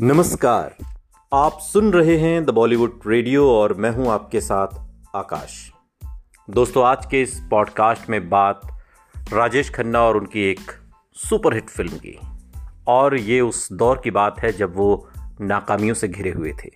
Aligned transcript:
नमस्कार। 0.00 0.74
आप 1.34 1.58
सुन 1.58 1.92
रहे 1.92 2.16
हैं 2.16 2.44
द 2.44 2.50
बॉलीवुड 2.50 3.00
रेडियो 3.06 3.50
और 3.50 3.74
मैं 3.74 3.90
हूँ 3.90 4.08
आपके 4.08 4.40
साथ 4.40 4.66
आकाश। 5.16 5.72
दोस्तों, 6.50 6.84
आज 6.84 7.06
के 7.06 7.22
इस 7.22 7.40
पॉडकास्ट 7.50 8.10
में 8.10 8.30
बात 8.30 8.60
राजेश 9.32 9.70
खन्ना 9.70 10.00
और 10.00 10.16
उनकी 10.16 10.40
एक 10.40 10.60
सुपरहिट 11.14 11.70
फ़िल्म 11.70 11.92
की। 11.92 12.18
और 12.88 13.16
ये 13.16 13.40
उस 13.40 13.72
दौर 13.72 14.00
की 14.04 14.10
बात 14.10 14.40
है 14.40 14.52
जब 14.52 14.76
वो 14.76 15.08
नाकामियों 15.40 15.94
से 15.94 16.08
घिरे 16.08 16.30
हुए 16.30 16.52
थे। 16.52 16.70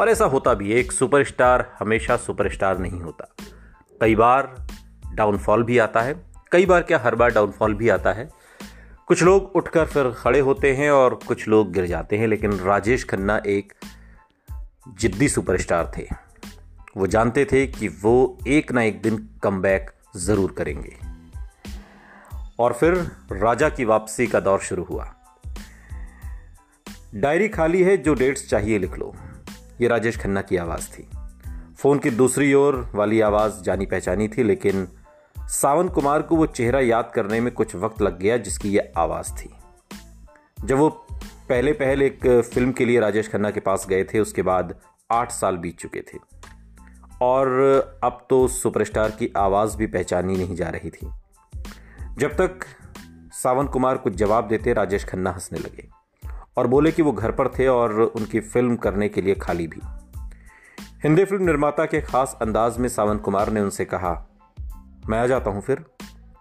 और 0.00 0.08
ऐसा 0.08 0.24
होता 0.24 0.54
भी 0.54 0.72
है, 0.72 0.78
एक 0.78 0.92
सुपरस्टार 0.92 1.76
हमेशा 1.78 2.16
सुपरस्टार 2.16 2.78
नहीं 2.78 3.00
होता। 3.00 3.34
कई 4.00 4.14
बार 4.14 4.66
डाउनफॉल 5.14 5.62
भी 5.62 5.78
आता 5.78 6.00
है, 6.00 6.26
कई 6.52 6.66
बार 6.66 6.82
क्या 6.82 6.98
हर 6.98 7.14
बार 7.14 7.30
डाउनफॉल 7.30 7.74
भी 7.74 7.88
आता 7.88 8.12
है। 8.12 8.43
कुछ 9.06 9.22
लोग 9.22 9.52
उठकर 9.54 9.86
फिर 9.86 10.10
खड़े 10.10 10.40
होते 10.40 10.76
हैं 10.76 10.90
और 10.90 11.20
कुछ 11.28 11.48
लोग 11.48 11.72
गिर 11.72 11.86
जाते 11.86 12.16
हैं, 12.16 12.26
लेकिन 12.26 12.52
राजेश 12.52 13.04
खन्ना 13.04 13.42
एक 13.46 13.72
जिद्दी 15.00 15.28
सुपरस्टार 15.28 15.92
थे। 15.98 16.08
वो 16.96 17.06
जानते 17.06 17.44
थे 17.44 17.66
कि 17.66 17.88
वो 17.88 18.38
एक 18.48 18.72
ना 18.72 18.82
एक 18.82 19.02
दिन 19.02 19.28
कम 19.42 19.62
ज़रूर 20.16 20.52
करेंगे। 20.52 20.96
और 22.58 22.72
फिर 22.72 22.94
राजा 23.32 23.68
की 23.68 23.84
वापसी 23.84 24.26
का 24.26 24.40
दौर 24.40 24.58
शुरू 24.58 24.84
हुआ। 24.84 25.14
डायरी 27.14 27.48
खाली 27.48 27.82
है, 27.82 27.96
जो 27.96 28.14
डेट्स 28.14 28.48
चाहिए 28.48 28.78
लिख 28.78 28.98
लो। 28.98 29.14
ये 29.80 29.88
राजेश 29.88 30.18
खन्ना 30.18 30.42
की 30.42 30.56
आवाज़ 30.56 30.88
थी। 30.88 31.08
फ़ोन 31.78 31.98
की 31.98 32.10
दूसरी 32.10 32.54
ओर 32.54 32.92
वाली 32.94 33.20
आवाज़ 33.20 33.62
जानी 33.62 33.86
पहचानी 33.86 34.28
थी, 34.28 34.42
लेकिन 34.42 34.88
सावन 35.48 35.88
कुमार 35.88 36.22
को 36.22 36.36
वो 36.36 36.46
चेहरा 36.46 36.80
याद 36.80 37.12
करने 37.14 37.40
में 37.40 37.54
कुछ 37.54 37.76
वक्त 37.76 38.02
लग 38.02 38.18
गया 38.18 38.36
जिसकी 38.36 38.68
ये 38.68 38.92
आवाज़ 38.96 39.32
थी। 39.32 39.54
जब 40.64 40.76
वो 40.76 40.88
पहले 41.48 41.72
पहले 41.72 42.06
एक 42.06 42.26
फ़िल्म 42.54 42.72
के 42.72 42.84
लिए 42.84 43.00
राजेश 43.00 43.28
खन्ना 43.28 43.50
के 43.50 43.60
पास 43.60 43.86
गए 43.88 44.04
थे, 44.04 44.20
उसके 44.20 44.42
बाद 44.42 44.74
आठ 45.12 45.30
साल 45.30 45.56
बीत 45.56 45.78
चुके 45.78 46.00
थे। 46.00 46.18
और 47.22 47.48
अब 48.04 48.26
तो 48.30 48.48
सुपरस्टार 48.48 49.10
की 49.10 49.32
आवाज़ 49.36 49.76
भी 49.76 49.86
पहचानी 49.86 50.36
नहीं 50.36 50.56
जा 50.56 50.68
रही 50.68 50.90
थी। 50.90 51.10
जब 52.18 52.36
तक 52.36 52.60
सावन 53.32 53.66
कुमार 53.66 53.96
कुछ 53.96 54.14
जवाब 54.14 54.48
देते, 54.48 54.72
राजेश 54.72 55.04
खन्ना 55.04 55.30
हंसने 55.30 55.58
लगे 55.58 55.88
और 56.56 56.66
बोले 56.66 56.92
कि 56.92 57.02
वो 57.02 57.12
घर 57.12 57.30
पर 57.30 57.48
थे 57.48 57.66
और 57.66 58.00
उनकी 58.00 58.40
फ़िल्म 58.40 58.76
करने 58.76 59.08
के 59.08 59.20
लिए 59.20 59.34
खाली 59.34 59.66
भी। 59.66 59.80
हिंदी 61.02 61.24
फ़िल्म 61.24 61.44
निर्माता 61.44 61.84
के 61.84 62.00
खास 62.00 62.38
अंदाज 62.42 62.78
में 62.78 62.88
सावन 62.88 63.18
कुमार 63.18 63.50
ने 63.50 63.60
उनसे 63.60 63.84
कहा 63.84 64.26
मैं 65.08 65.18
आ 65.18 65.26
जाता 65.26 65.50
हूँ 65.50 65.62
फिर। 65.62 65.84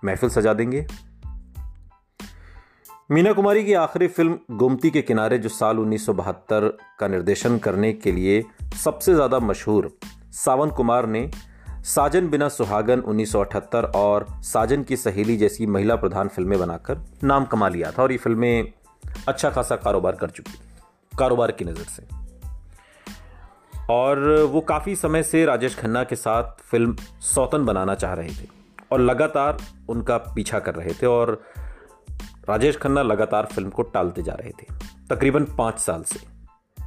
महफिल 0.06 0.30
सजा 0.30 0.54
देंगे। 0.54 0.86
मीना 3.12 3.32
कुमारी 3.34 3.64
की 3.64 3.74
आखिरी 3.74 4.08
फ़िल्म 4.08 4.38
गोमती 4.52 4.90
के 4.92 5.02
किनारे, 5.02 5.38
जो 5.38 5.50
साल 5.50 5.78
1972 5.78 6.70
का 7.00 7.08
निर्देशन 7.08 7.58
करने 7.58 7.94
के 7.94 8.12
लिए 8.12 8.44
सबसे 8.84 9.14
ज़्यादा 9.14 9.40
मशहूर 9.40 9.92
सावन 10.32 10.70
कुमार 10.70 11.06
ने 11.06 11.30
साजन 11.86 12.30
बिना 12.30 12.50
सुहागन 12.50 13.00
1978 13.02 13.86
और 13.96 14.26
साजन 14.44 14.84
की 14.84 14.98
सहेली 14.98 15.38
जैसी 15.38 15.66
महिला 15.66 15.96
प्रधान 15.96 16.28
फ़िल्में 16.28 16.60
बनाकर 16.60 17.06
नाम 17.24 17.46
कमा 17.46 17.68
लिया 17.68 17.92
था 17.92 18.04
और 18.04 18.12
ये 18.12 18.18
फ़िल्में 18.18 18.74
अच्छा 19.28 19.50
खासा 19.50 19.76
कारोबार 19.76 20.16
कर 20.16 20.30
चुकी, 20.30 20.60
कारोबार 21.20 21.52
की 21.52 21.66
नज़र 21.66 21.84
से। 21.84 22.23
और 23.90 24.20
वो 24.44 24.62
काफ़ी 24.62 24.96
समय 24.96 25.24
से 25.24 25.46
राजेश 25.46 25.76
खन्ना 25.76 26.04
के 26.04 26.16
साथ 26.16 26.62
फ़िल्म 26.62 26.96
सौतन 27.24 27.66
बनाना 27.66 27.96
चाह 27.96 28.14
रहे 28.14 28.30
थे 28.30 28.48
और 28.92 29.00
लगातार 29.00 29.58
उनका 29.90 30.18
पीछा 30.36 30.60
कर 30.60 30.76
रहे 30.76 30.94
थे 30.94 31.06
और 31.06 31.42
राजेश 32.50 32.78
खन्ना 32.78 33.02
लगातार 33.02 33.46
फ़िल्म 33.46 33.70
को 33.70 33.82
टालते 33.84 34.24
जा 34.24 34.34
रहे 34.34 34.52
थे, 34.52 34.66
तकरीबन 35.10 35.46
पाँच 35.58 35.80
साल 35.80 36.04
से। 36.04 36.20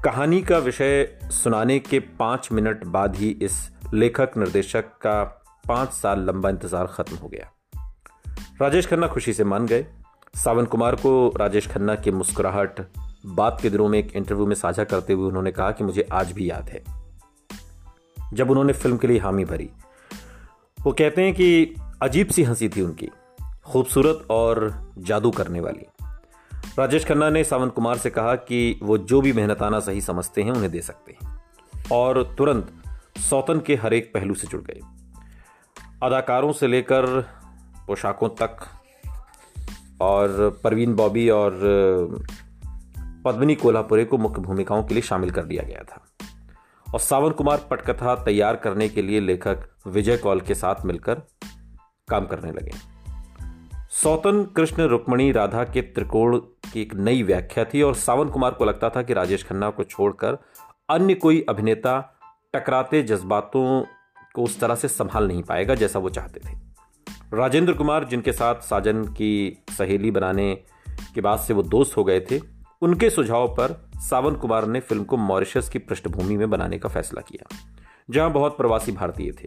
कहानी 0.04 0.40
का 0.42 0.58
विषय 0.58 1.18
सुनाने 1.32 1.78
के 1.78 1.98
पाँच 2.18 2.48
मिनट 2.52 2.84
बाद 2.86 3.16
ही 3.16 3.28
इस 3.42 3.70
लेखक, 3.94 4.36
निर्देशक 4.36 4.88
का 5.02 5.22
पाँच 5.68 5.92
साल 5.92 6.24
लंबा 6.24 6.50
इंतज़ार 6.50 6.86
ख़त्म 6.86 7.16
हो 7.16 7.28
गया। 7.28 7.50
राजेश 8.62 8.86
खन्ना 8.86 9.06
खुशी 9.06 9.32
से 9.32 9.44
मान 9.44 9.66
गए। 9.66 9.86
सावन 10.34 10.64
कुमार 10.64 10.94
को 10.94 11.32
राजेश 11.36 11.66
खन्ना 11.66 11.94
की 11.94 12.10
मुस्कुराहट 12.10 12.80
बात 13.26 13.58
के 13.62 13.70
दिनों 13.70 13.88
में 13.88 13.98
एक 13.98 14.16
इंटरव्यू 14.16 14.46
में 14.46 14.54
साझा 14.54 14.84
करते 14.84 15.12
हुए 15.12 15.28
उन्होंने 15.28 15.52
कहा 15.52 15.70
कि 15.70 15.84
मुझे 15.84 16.08
आज 16.12 16.32
भी 16.32 16.50
याद 16.50 16.68
है। 16.68 16.84
जब 18.32 18.50
उन्होंने 18.50 18.72
फ़िल्म 18.72 18.96
के 18.96 19.06
लिए 19.06 19.18
हामी 19.18 19.44
भरी, 19.44 19.70
वो 20.80 20.92
कहते 20.92 21.22
हैं 21.22 21.34
कि 21.34 21.74
अजीब 22.02 22.26
सी 22.26 22.42
हँसी 22.42 22.68
थी 22.68 22.82
उनकी, 22.82 23.08
खूबसूरत 23.64 24.26
और 24.30 24.82
जादू 24.98 25.30
करने 25.30 25.60
वाली। 25.60 25.86
राजेश 26.78 27.06
खन्ना 27.06 27.30
ने 27.30 27.44
सावंत 27.44 27.74
कुमार 27.74 27.96
से 27.96 28.10
कहा 28.10 28.34
कि 28.34 28.80
वो 28.82 28.98
जो 28.98 29.20
भी 29.20 29.32
मेहनताना 29.32 29.80
सही 29.80 30.00
समझते 30.00 30.42
हैं, 30.42 30.52
उन्हें 30.52 30.70
दे 30.70 30.80
सकते 30.80 31.12
हैं। 31.12 31.44
और 31.92 32.34
तुरंत 32.38 32.82
सौतन 33.30 33.60
के 33.60 33.74
हर 33.74 33.94
एक 33.94 34.14
पहलू 34.14 34.34
से 34.34 34.46
जुड़ 34.46 34.62
गए। 34.62 34.80
अदाकारों 36.02 36.52
से 36.52 36.66
लेकर 36.66 37.06
पोशाकों 37.86 38.28
तक 38.28 38.56
और 40.00 40.58
परवीन 40.64 40.94
बॉबी 40.94 41.30
और 41.30 41.52
पद्मिनी 43.26 43.54
कोल्हापुरे 43.54 44.04
को 44.04 44.18
मुख्य 44.18 44.42
भूमिकाओं 44.42 44.84
के 44.84 44.94
लिए 44.94 45.02
शामिल 45.02 45.30
कर 45.30 45.44
दिया 45.44 45.62
गया 45.62 45.82
था। 45.82 46.06
और 46.94 47.00
सावन 47.00 47.30
कुमार 47.30 47.68
पटकथा 47.70 48.24
तैयार 48.24 48.56
करने 48.56 48.88
के 48.88 49.02
लिए 49.02 49.20
लेखक 49.20 49.70
विजय 49.86 50.16
कौल 50.16 50.40
के 50.40 50.54
साथ 50.54 50.74
मिलकर 50.84 51.14
काम 52.08 52.26
करने 52.26 52.52
लगे। 52.52 52.70
सौतन, 53.90 54.44
कृष्ण, 54.56 54.82
रुक्मणी, 54.82 55.32
राधा 55.32 55.64
के 55.64 55.82
त्रिकोण 55.82 56.38
की 56.38 56.82
एक 56.82 56.94
नई 56.94 57.22
व्याख्या 57.22 57.64
थी 57.64 57.82
और 57.82 57.94
सावन 57.94 58.28
कुमार 58.28 58.50
को 58.50 58.64
लगता 58.64 58.90
था 58.90 59.02
कि 59.02 59.14
राजेश 59.14 59.44
खन्ना 59.44 59.70
को 59.70 59.84
छोड़कर 59.84 60.38
अन्य 60.90 61.14
कोई 61.14 61.46
अभिनेता 61.48 62.20
टकराते 62.54 63.02
जज्बातों 63.02 63.84
को 64.34 64.42
उस 64.42 64.60
तरह 64.60 64.74
से 64.74 64.88
संभाल 64.88 65.28
नहीं 65.28 65.42
पाएगा 65.42 65.74
जैसा 65.74 65.98
वो 65.98 66.08
चाहते 66.08 66.40
थे। 66.40 66.58
राजेंद्र 67.34 67.72
कुमार, 67.72 68.04
जिनके 68.04 68.32
साथ 68.32 68.54
साजन 68.54 69.04
की 69.04 69.64
सहेली 69.70 70.10
बनाने 70.10 70.54
के 71.14 71.20
बाद 71.20 71.38
से 71.38 71.54
वो 71.54 71.62
दोस्त 71.62 71.96
हो 71.96 72.04
गए 72.04 72.20
थे 72.20 72.55
उनके 72.82 73.10
सुझाव 73.10 73.48
पर 73.48 73.90
सावन 74.00 74.34
कुमार 74.34 74.66
ने 74.66 74.80
फ़िल्म 74.80 75.04
को 75.04 75.16
मॉरिशस 75.16 75.68
की 75.68 75.78
पृष्ठभूमि 75.78 76.36
में 76.36 76.50
बनाने 76.50 76.78
का 76.78 76.88
फैसला 76.88 77.20
किया, 77.20 77.56
जहाँ 78.10 78.32
बहुत 78.32 78.56
प्रवासी 78.56 78.92
भारतीय 78.92 79.32
थे। 79.32 79.46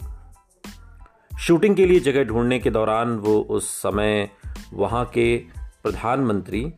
शूटिंग 1.40 1.76
के 1.76 1.86
लिए 1.86 2.00
जगह 2.00 2.24
ढूँढने 2.24 2.60
के 2.60 2.70
दौरान 2.70 3.16
वो 3.18 3.40
उस 3.42 3.70
समय 3.78 4.30
वहाँ 4.74 5.06
के 5.06 5.38
प्रधानमंत्री 5.84 6.74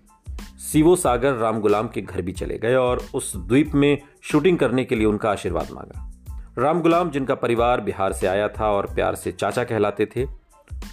सीवो 0.71 0.95
सागर 0.95 1.33
राम 1.33 1.59
गुलाम 1.59 1.87
के 1.87 2.01
घर 2.01 2.21
भी 2.21 2.31
चले 2.31 2.57
गए 2.57 2.75
और 2.75 3.01
उस 3.13 3.35
द्वीप 3.37 3.71
में 3.75 3.97
शूटिंग 4.21 4.57
करने 4.57 4.85
के 4.85 4.95
लिए 4.95 5.05
उनका 5.05 5.31
आशीर्वाद 5.31 5.71
मांगा। 5.71 6.07
राम 6.57 6.81
गुलाम, 6.81 7.09
जिनका 7.09 7.35
परिवार 7.35 7.81
बिहार 7.81 8.13
से 8.13 8.27
आया 8.27 8.47
था 8.49 8.71
और 8.71 8.93
प्यार 8.95 9.15
से 9.15 9.31
चाचा 9.31 9.63
कहलाते 9.63 10.05
थे 10.05 10.40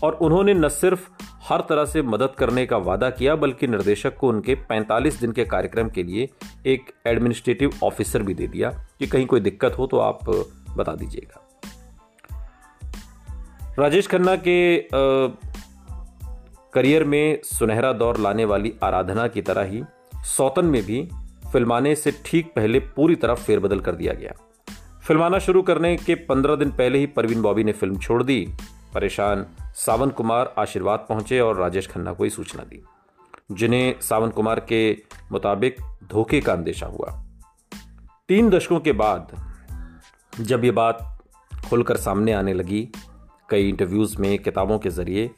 और 0.03 0.13
उन्होंने 0.13 0.55
न 0.55 0.69
सिर्फ़ 0.69 1.09
हर 1.49 1.61
तरह 1.61 1.85
से 1.85 2.03
मदद 2.03 2.31
करने 2.39 2.67
का 2.67 2.77
वादा 2.77 3.11
किया 3.11 3.35
बल्कि 3.35 3.67
निर्देशक 3.67 4.17
को 4.17 4.29
उनके 4.29 4.55
45 4.55 5.21
दिन 5.21 5.33
के 5.33 5.45
कार्यक्रम 5.45 5.89
के 5.89 6.03
लिए 6.03 6.29
एक 6.67 6.93
एडमिनिस्ट्रेटिव 7.07 7.71
ऑफिसर 7.85 8.23
भी 8.23 8.35
दे 8.35 8.47
दिया। 8.47 8.71
कि 8.99 9.07
कहीं 9.07 9.27
कोई 9.27 9.41
दिक्कत 9.41 9.79
हो 9.79 9.87
तो 9.87 9.99
आप 9.99 10.19
बता 10.77 10.95
दीजिएगा। 10.95 11.45
राजेश 13.79 14.07
खन्ना 14.07 14.37
के 14.37 14.81
आ, 14.81 14.89
करियर 16.73 17.05
में 17.05 17.41
सुनहरा 17.43 17.93
दौर 17.93 18.19
लाने 18.19 18.45
वाली 18.45 18.75
आराधना 18.83 19.29
की 19.29 19.43
तरह 19.43 19.63
ही 19.63 19.83
सौतन 20.17 20.65
में 20.65 20.83
भी 20.83 21.09
फिल्माने 21.53 21.95
से 21.95 22.13
ठीक 22.25 22.53
पहले 22.57 22.79
पूरी 22.79 23.15
तरह 23.15 23.35
फेरबदल 23.35 23.81
कर 23.81 23.93
दिया 23.93 24.13
गया। 24.13 24.33
फिल्माना 25.07 25.39
शुरू 25.39 25.63
करने 25.63 25.97
के 25.97 26.15
पंद्रह 26.15 26.57
दिन 26.57 26.71
पहले 26.71 26.99
ही 26.99 27.07
परवीन 27.07 27.43
बॉबी 27.43 27.65
ने 27.65 27.73
फ़िल्म 27.73 27.99
छोड़ 27.99 28.23
दी। 28.23 28.49
परेशान 28.99 29.47
सावन 29.77 30.11
कुमार 30.11 30.55
आशीर्वाद 30.59 31.07
पहुँचे 31.09 31.39
और 31.41 31.57
राजेश 31.57 31.87
खन्ना 31.89 32.13
को 32.13 32.25
ही 32.25 32.31
सूचना 32.31 32.63
दी। 32.63 32.83
जिन्हें 33.53 34.01
सावन 34.01 34.31
कुमार 34.31 34.61
के 34.61 34.81
मुताबिक 35.33 35.77
धोखे 36.11 36.41
का 36.41 36.53
अंदेशा 36.53 36.87
हुआ। 36.87 37.11
तीन 38.29 38.49
दशकों 38.51 38.81
के 38.81 38.93
बाद 38.93 39.31
जब 40.33 40.65
ये 40.65 40.71
बात 40.71 40.99
खुलकर 41.69 41.97
सामने 41.97 42.33
आने 42.33 42.53
लगी 42.55 42.83
कई 43.51 43.69
इंटरव्यूज़ 43.69 44.17
में, 44.21 44.39
किताबों 44.39 44.79
के 44.79 44.91
ज़रिए 44.91 45.31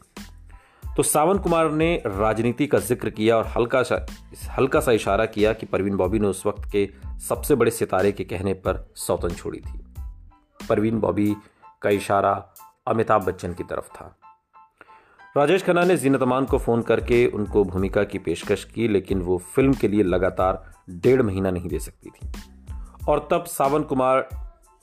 तो 0.96 1.02
सावन 1.02 1.38
कुमार 1.38 1.70
ने 1.73 1.94
राजनीति 2.06 2.67
का 2.67 2.79
ज़िक्र 2.79 3.11
किया 3.11 3.37
और 3.37 3.46
हल्का 3.46 3.82
सा 3.82 4.05
हल्का 4.50 4.81
सा 4.81 4.93
इशारा 4.93 5.26
किया 5.26 5.52
कि 5.52 5.67
परवीन 5.67 5.96
बॉबी 5.96 6.19
ने 6.19 6.26
उस 6.26 6.44
वक्त 6.46 6.69
के 6.73 6.88
सबसे 7.29 7.55
बड़े 7.55 7.70
सितारे 7.70 8.12
के 8.12 8.25
कहने 8.25 8.55
पर 8.56 8.85
सौतन 8.96 9.35
छोड़ी 9.35 9.61
थी। 9.61 9.79
परवीन 10.69 11.00
बॉबी 11.00 11.35
का 11.82 11.90
इशारा 11.90 12.35
अमिताभ 12.90 13.25
बच्चन 13.25 13.52
की 13.52 13.64
तरफ़ 13.64 13.88
था। 13.88 14.16
राजेश 15.37 15.62
खन्ना 15.62 15.84
ने 15.84 15.96
जीनत 15.96 16.22
अमान 16.22 16.44
को 16.44 16.58
फ़ोन 16.58 16.82
करके 16.82 17.26
उनको 17.26 17.64
भूमिका 17.64 18.04
की 18.04 18.19
पेशकश 18.19 18.64
की, 18.64 18.88
लेकिन 18.88 19.20
वो 19.20 19.38
फ़िल्म 19.38 19.75
के 19.75 19.88
लिए 19.88 20.02
लगातार 20.02 20.72
डेढ़ 20.90 21.22
महीना 21.22 21.50
नहीं 21.50 21.69
दे 21.69 21.78
सकती 21.78 22.10
थी। 22.10 22.32
और 23.08 23.28
तब 23.31 23.44
सावन 23.44 23.82
कुमार 23.82 24.28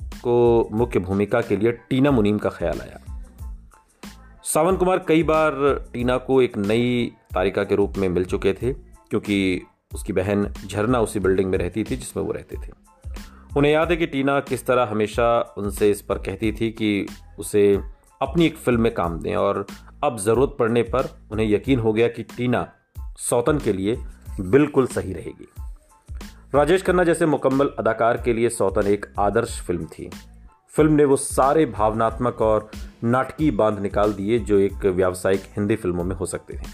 को 0.04 0.70
मुख्य 0.72 1.00
भूमिका 1.00 1.42
के 1.42 1.58
लिए 1.58 1.72
टीना 1.72 2.12
मुनीम 2.12 2.38
का 2.38 2.50
ख्याल 2.50 2.82
आया। 2.82 3.00
सावन 4.44 4.76
कुमार 4.76 5.06
कई 5.08 5.24
बार 5.24 5.52
टीना 5.94 6.18
को 6.18 6.42
एक 6.42 6.58
नई 6.58 7.12
तारिका 7.34 7.64
के 7.64 7.76
रूप 7.76 7.98
में 7.98 8.10
मिल 8.10 8.26
चुके 8.26 8.54
थे, 8.54 8.74
क्योंकि 9.10 9.62
उसकी 9.94 10.14
बहन 10.14 10.54
झरना 10.68 11.00
उसी 11.00 11.20
बिल्डिंग 11.20 11.52
में 11.52 11.58
रहती 11.58 11.84
थी 11.84 11.96
जिसमें 11.96 12.24
वो 12.24 12.32
रहते 12.32 12.56
थे। 12.56 12.72
उन्हें 13.58 13.72
याद 13.72 13.92
है 13.92 13.98
कि 13.98 14.06
टीना 14.06 14.40
किस 14.40 14.66
तरह 14.66 14.84
हमेशा 14.84 15.56
उनसे 15.58 15.92
इस 15.92 16.02
पर 16.02 16.18
कहती 16.18 16.52
थी 16.52 16.72
कि 16.72 17.08
उसे 17.40 17.80
अपनी 18.22 18.46
एक 18.46 18.58
फ़िल्म 18.58 18.82
में 18.82 18.94
काम 18.94 19.20
दें। 19.20 19.36
और 19.36 19.66
अब 20.04 20.18
ज़रूरत 20.18 20.56
पड़ने 20.60 20.84
पर 20.84 21.10
उन्हें 21.32 21.50
यकीन 21.50 21.80
हो 21.80 21.94
गया 21.94 22.08
कि 22.08 22.24
टीना 22.24 22.72
सौतन 23.20 23.58
के 23.58 23.74
लिए 23.74 23.98
बिल्कुल 24.40 24.88
सही 24.88 25.14
रहेगी। 25.14 25.48
राजेश 26.56 26.84
खन्ना 26.84 27.04
जैसे 27.04 27.26
मुकम्मल 27.26 27.72
अदाकार 27.80 28.18
के 28.18 28.34
लिए 28.34 28.50
सौतन 28.50 28.88
एक 28.88 29.06
आदर्श 29.20 29.62
फ़िल्म 29.62 29.86
थी। 29.86 30.10
फ़िल्म 30.70 30.94
ने 30.94 31.06
वो 31.06 31.16
सारे 31.16 31.66
भावनात्मक 31.66 32.42
और 32.42 32.72
नाटकीय 33.04 33.52
बाँध 33.52 33.80
निकाल 33.80 34.14
दिए 34.14 34.40
जो 34.40 34.60
एक 34.60 34.86
व्यावसायिक 34.86 35.42
हिंदी 35.42 35.76
फ़िल्मों 35.76 36.04
में 36.04 36.16
हो 36.16 36.26
सकते 36.26 36.54
थे। 36.54 36.66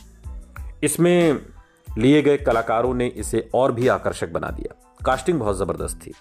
इसमें 0.84 1.40
लिए 1.98 2.22
गए 2.22 2.38
कलाकारों 2.38 2.94
ने 2.94 3.08
इसे 3.08 3.50
और 3.54 3.72
भी 3.72 3.88
आकर्षक 3.88 4.30
बना 4.30 4.48
दिया। 4.48 4.98
कास्टिंग 5.06 5.40
बहुत 5.40 5.58
ज़बरदस्त 5.58 6.00
थी। 6.08 6.14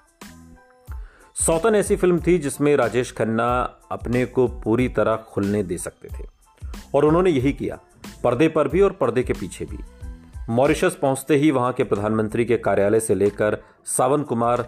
सौतन 1.37 1.75
ऐसी 1.75 1.96
फ़िल्म 1.96 2.20
थी 2.26 2.38
जिसमें 2.38 2.76
राजेश 2.76 3.12
खन्ना 3.12 3.79
अपने 3.93 4.25
को 4.26 4.46
पूरी 4.49 4.88
तरह 4.88 5.17
खुलने 5.17 5.62
दे 5.62 5.79
सकते 5.79 6.08
थे। 6.08 6.26
और 6.94 7.05
उन्होंने 7.05 7.31
यही 7.31 7.52
किया, 7.52 7.79
पर्दे 8.25 8.49
पर 8.49 8.69
भी 8.69 8.81
और 8.81 8.93
पर्दे 8.93 9.23
के 9.23 9.32
पीछे 9.32 9.64
भी। 9.64 9.79
मॉरिशस 10.50 10.99
पहुँचते 11.02 11.37
ही 11.37 11.50
वहाँ 11.50 11.73
के 11.73 11.84
प्रधानमंत्री 11.84 12.44
के 12.44 12.56
कार्यालय 12.56 13.00
से 13.00 13.14
लेकर 13.14 13.56
सावन 13.87 14.23
कुमार 14.23 14.62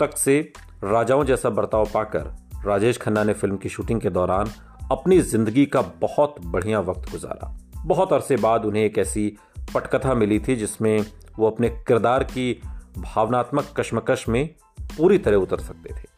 तक 0.00 0.16
से 0.16 0.52
राजाओं 0.84 1.24
जैसा 1.24 1.50
बर्ताव 1.50 1.88
पाकर 1.94 2.32
राजेश 2.66 2.98
खन्ना 2.98 3.24
ने 3.24 3.32
फ़िल्म 3.32 3.56
की 3.56 3.68
शूटिंग 3.68 4.00
के 4.00 4.10
दौरान 4.10 4.50
अपनी 4.92 5.20
ज़िंदगी 5.20 5.66
का 5.66 5.80
बहुत 5.80 6.34
बढ़िया 6.44 6.80
वक्त 6.80 7.10
गुजारा। 7.10 7.58
बहुत 7.86 8.12
अरसे 8.12 8.36
बाद 8.36 8.64
उन्हें 8.64 8.84
एक 8.84 8.98
ऐसी 8.98 9.36
पटकथा 9.74 10.14
मिली 10.14 10.40
थी 10.40 10.56
जिसमें 10.56 11.06
वो 11.38 11.50
अपने 11.50 11.68
किरदार 11.68 12.24
की 12.24 12.60
भावनात्मक 12.98 13.64
कश्मकश 13.76 14.28
में 14.28 14.54
पूरी 14.96 15.18
तरह 15.18 15.36
उतर 15.36 15.58
सकते 15.58 15.94
थे। 15.94 16.08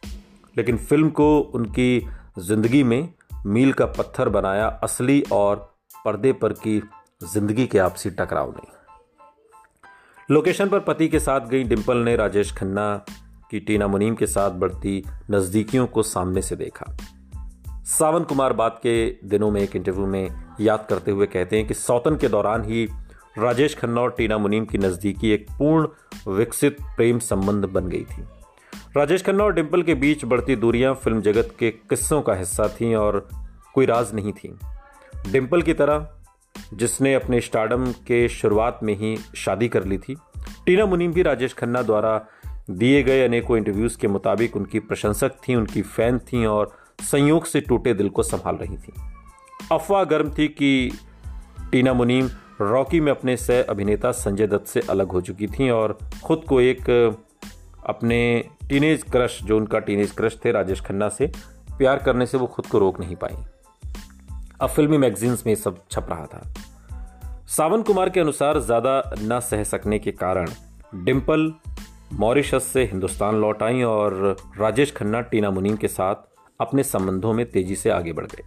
लेकिन 0.57 0.77
फ़िल्म 0.77 1.09
को 1.09 1.39
उनकी 1.39 2.07
ज़िंदगी 2.39 2.83
में 2.83 3.13
मील 3.45 3.73
का 3.73 3.85
पत्थर 3.85 4.29
बनाया 4.29 4.67
असली 4.67 5.23
और 5.31 5.55
पर्दे 6.05 6.33
पर 6.33 6.53
की 6.53 6.81
ज़िंदगी 7.33 7.67
के 7.67 7.79
आपसी 7.79 8.09
टकराव 8.09 8.51
ने। 8.51 8.71
लोकेशन 10.33 10.69
पर 10.69 10.79
पति 10.79 11.07
के 11.07 11.19
साथ 11.19 11.47
गई 11.47 11.63
डिंपल 11.63 11.97
ने 11.97 12.15
राजेश 12.15 12.51
खन्ना 12.51 13.05
की 13.51 13.59
टीना 13.59 13.87
मुनीम 13.87 14.15
के 14.15 14.27
साथ 14.27 14.51
बढ़ती 14.51 15.03
नजदीकियों 15.31 15.87
को 15.87 16.03
सामने 16.03 16.41
से 16.41 16.55
देखा। 16.55 16.97
सावन 17.85 18.23
कुमार 18.23 18.53
बाद 18.53 18.71
के 18.71 18.95
दिनों 19.25 19.51
में 19.51 19.61
एक 19.61 19.75
इंटरव्यू 19.75 20.05
में 20.05 20.55
याद 20.61 20.85
करते 20.89 21.11
हुए 21.11 21.25
कहते 21.25 21.57
हैं 21.57 21.67
कि 21.67 21.73
सौतन 21.73 22.15
के 22.15 22.27
दौरान 22.27 22.63
ही 22.63 22.85
राजेश 23.37 23.75
खन्ना 23.75 24.01
और 24.01 24.11
टीना 24.11 24.37
मुनीम 24.37 24.65
की 24.65 24.77
नजदीकी 24.77 25.31
एक 25.31 25.45
पूर्ण 25.51 26.33
विकसित 26.35 26.77
प्रेम 26.81 27.19
संबंध 27.19 27.65
बन 27.65 27.87
गई 27.87 28.03
थी। 28.03 28.23
राजेश 28.97 29.23
खन्ना 29.23 29.43
और 29.43 29.53
डिम्पल 29.53 29.81
के 29.81 29.93
बीच 29.93 30.25
बढ़ती 30.25 30.55
दूरियाँ 30.55 30.93
फ़िल्म 30.95 31.21
जगत 31.21 31.55
के 31.59 31.71
किस्सों 31.71 32.21
का 32.21 32.33
हिस्सा 32.33 32.67
थीं 32.67 32.95
और 32.95 33.29
कोई 33.73 33.85
राज 33.85 34.13
नहीं 34.13 34.33
थी। 34.33 34.59
डिम्पल 35.31 35.61
की 35.61 35.73
तरह, 35.73 36.09
जिसने 36.73 37.13
अपने 37.13 37.41
स्टार्डम 37.41 37.91
के 37.91 38.29
शुरुआत 38.29 38.79
में 38.83 38.95
ही 38.95 39.17
शादी 39.35 39.67
कर 39.67 39.83
ली 39.83 39.97
थी, 39.97 40.15
टीना 40.65 40.85
मुनीम 40.85 41.13
भी 41.13 41.21
राजेश 41.21 41.53
खन्ना 41.53 41.81
द्वारा 41.81 42.25
दिए 42.69 43.03
गए 43.03 43.25
अनेकों 43.25 43.57
इंटरव्यूज़ 43.57 43.97
के 43.97 44.07
मुताबिक 44.07 44.55
उनकी 44.55 44.79
प्रशंसक 44.79 45.31
थी, 45.31 45.55
उनकी 45.55 45.81
फ़ैन 45.81 46.19
थी 46.19 46.45
और 46.45 46.77
संयोग 47.01 47.45
से 47.45 47.61
टूटे 47.61 47.93
दिल 47.93 48.09
को 48.09 48.23
संभाल 48.23 48.55
रही 48.55 48.77
थी। 48.77 48.93
अफवाह 49.71 50.03
गर्म 50.03 50.31
थी 50.37 50.47
कि 50.47 50.91
टीना 51.71 51.93
मुनीम 51.93 52.29
रॉकी 52.61 52.99
में 52.99 53.11
अपने 53.11 53.37
सह 53.37 53.63
अभिनेता 53.63 54.11
संजय 54.11 54.47
दत्त 54.47 54.67
से 54.67 54.81
अलग 54.89 55.07
हो 55.07 55.21
चुकी 55.21 55.47
थी 55.47 55.69
और 55.69 55.97
खुद 56.23 56.43
को 56.49 56.61
एक 56.61 57.15
अपने 57.85 58.49
टीनेज 58.69 59.03
क्रश 59.03 59.39
जो 59.43 59.57
उनका 59.57 59.79
टीनेज 59.79 60.11
क्रश 60.11 60.37
थे, 60.45 60.51
राजेश 60.51 60.81
खन्ना 60.81 61.09
से, 61.09 61.31
प्यार 61.77 61.97
करने 61.97 62.25
से 62.25 62.37
वो 62.37 62.47
खुद 62.47 62.65
को 62.65 62.79
रोक 62.79 62.99
नहीं 62.99 63.15
पाई। 63.15 63.35
अब 64.61 64.69
फिल्मी 64.69 64.97
मैगजीन्स 64.97 65.45
में 65.47 65.53
सब 65.55 65.77
छप 65.91 66.07
रहा 66.09 66.25
था। 66.25 66.41
सावन 67.47 67.81
कुमार 67.81 68.09
के 68.09 68.19
अनुसार 68.19 68.59
ज़्यादा 68.59 69.11
न 69.19 69.39
सह 69.39 69.63
सकने 69.63 69.99
के 69.99 70.11
कारण 70.11 70.49
डिम्पल 70.95 71.53
मॉरिशस 72.13 72.63
से 72.63 72.83
हिंदुस्तान 72.83 73.35
लौट 73.35 73.63
आई 73.63 73.81
और 73.83 74.35
राजेश 74.59 74.91
खन्ना, 74.91 75.21
टीना 75.21 75.51
मुनीम 75.51 75.75
के 75.75 75.87
साथ 75.87 76.15
अपने 76.59 76.83
संबंधों 76.83 77.33
में 77.33 77.45
तेज़ी 77.45 77.75
से 77.75 77.89
आगे 77.89 78.13
बढ़ 78.13 78.25
गए। 78.25 78.43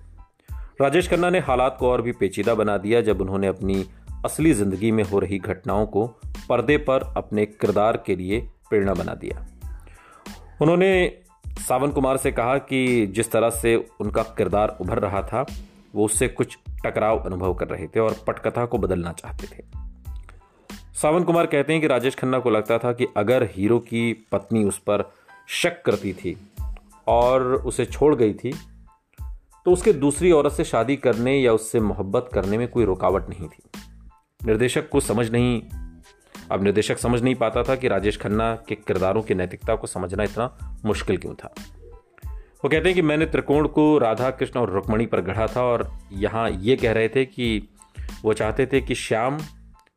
राजेश 0.80 1.08
खन्ना 1.10 1.30
ने 1.30 1.38
हालात 1.38 1.76
को 1.80 1.90
और 1.90 2.02
भी 2.02 2.12
पेचीदा 2.12 2.54
बना 2.54 2.76
दिया 2.78 3.00
जब 3.00 3.20
उन्होंने 3.20 3.46
अपनी 3.46 3.84
असली 4.24 4.52
ज़िंदगी 4.52 4.90
में 4.92 5.02
हो 5.04 5.18
रही 5.18 5.38
घटनाओं 5.38 5.86
को 5.86 6.06
पर्दे 6.48 6.76
पर 6.78 7.12
अपने 7.16 7.46
किरदार 7.46 8.02
के 8.06 8.16
लिए 8.16 8.40
प्रेरणा 8.70 8.94
बना 8.94 9.14
दिया। 9.14 9.46
उन्होंने 10.62 11.18
सावन 11.58 11.90
कुमार 11.90 12.16
से 12.16 12.32
कहा 12.32 12.58
कि 12.58 13.06
जिस 13.06 13.30
तरह 13.30 13.50
से 13.50 13.74
उनका 14.00 14.22
किरदार 14.22 14.76
उभर 14.80 14.98
रहा 14.98 15.22
था, 15.22 15.46
वो 15.94 16.04
उससे 16.04 16.28
कुछ 16.28 16.58
टकराव 16.84 17.18
अनुभव 17.18 17.54
कर 17.54 17.68
रहे 17.68 17.86
थे 17.86 18.00
और 18.00 18.16
पटकथा 18.26 18.66
को 18.66 18.78
बदलना 18.78 19.12
चाहते 19.12 19.46
थे। 19.46 19.64
सावन 20.94 21.24
कुमार 21.24 21.46
कहते 21.46 21.72
हैं 21.72 21.82
कि 21.82 21.88
राजेश 21.88 22.14
खन्ना 22.14 22.38
को 22.38 22.50
लगता 22.50 22.78
था 22.78 22.92
कि 22.92 23.06
अगर 23.16 23.42
हीरो 23.52 23.78
की 23.78 24.12
पत्नी 24.32 24.64
उस 24.64 24.78
पर 24.78 25.12
शक 25.48 25.82
करती 25.82 26.12
थी 26.12 26.36
और 27.06 27.42
उसे 27.42 27.84
छोड़ 27.84 28.14
गई 28.14 28.32
थी 28.34 28.52
तो 29.66 29.72
उसके 29.72 29.92
दूसरी 29.92 30.30
औरत 30.32 30.52
से 30.52 30.64
शादी 30.64 30.96
करने 30.96 31.36
या 31.38 31.52
उससे 31.52 31.80
मोहब्बत 31.80 32.28
करने 32.34 32.58
में 32.58 32.68
कोई 32.68 32.84
रुकावट 32.84 33.28
नहीं 33.28 33.48
थी। 33.48 33.62
निर्देशक 34.46 34.88
को 34.88 35.00
समझ 35.00 35.30
नहीं 35.30 35.62
अब 36.52 36.62
निर्देशक 36.62 36.98
समझ 36.98 37.22
नहीं 37.22 37.34
पाता 37.34 37.62
था 37.62 37.76
कि 37.76 37.88
राजेश 37.88 38.16
खन्ना 38.16 38.54
के 38.68 38.74
किरदारों 38.74 39.22
की 39.22 39.34
नैतिकता 39.34 39.74
को 39.74 39.86
समझना 39.86 40.22
इतना 40.22 40.58
मुश्किल 40.84 41.16
क्यों 41.16 41.34
था। 41.34 41.54
वो 42.34 42.68
कहते 42.68 42.88
हैं 42.88 42.94
कि 42.94 43.02
मैंने 43.02 43.26
त्रिकोण 43.26 43.68
को 43.68 43.98
राधा 43.98 44.30
कृष्ण 44.30 44.60
और 44.60 44.70
रुक्मणी 44.70 45.06
पर 45.06 45.20
गढ़ा 45.20 45.46
था 45.46 45.62
और 45.62 45.92
यहाँ 46.12 46.50
ये 46.50 46.76
कह 46.76 46.92
रहे 46.92 47.08
थे 47.08 47.24
कि 47.24 47.68
वो 48.22 48.32
चाहते 48.32 48.66
थे 48.66 48.80
कि 48.80 48.94
श्याम, 48.94 49.38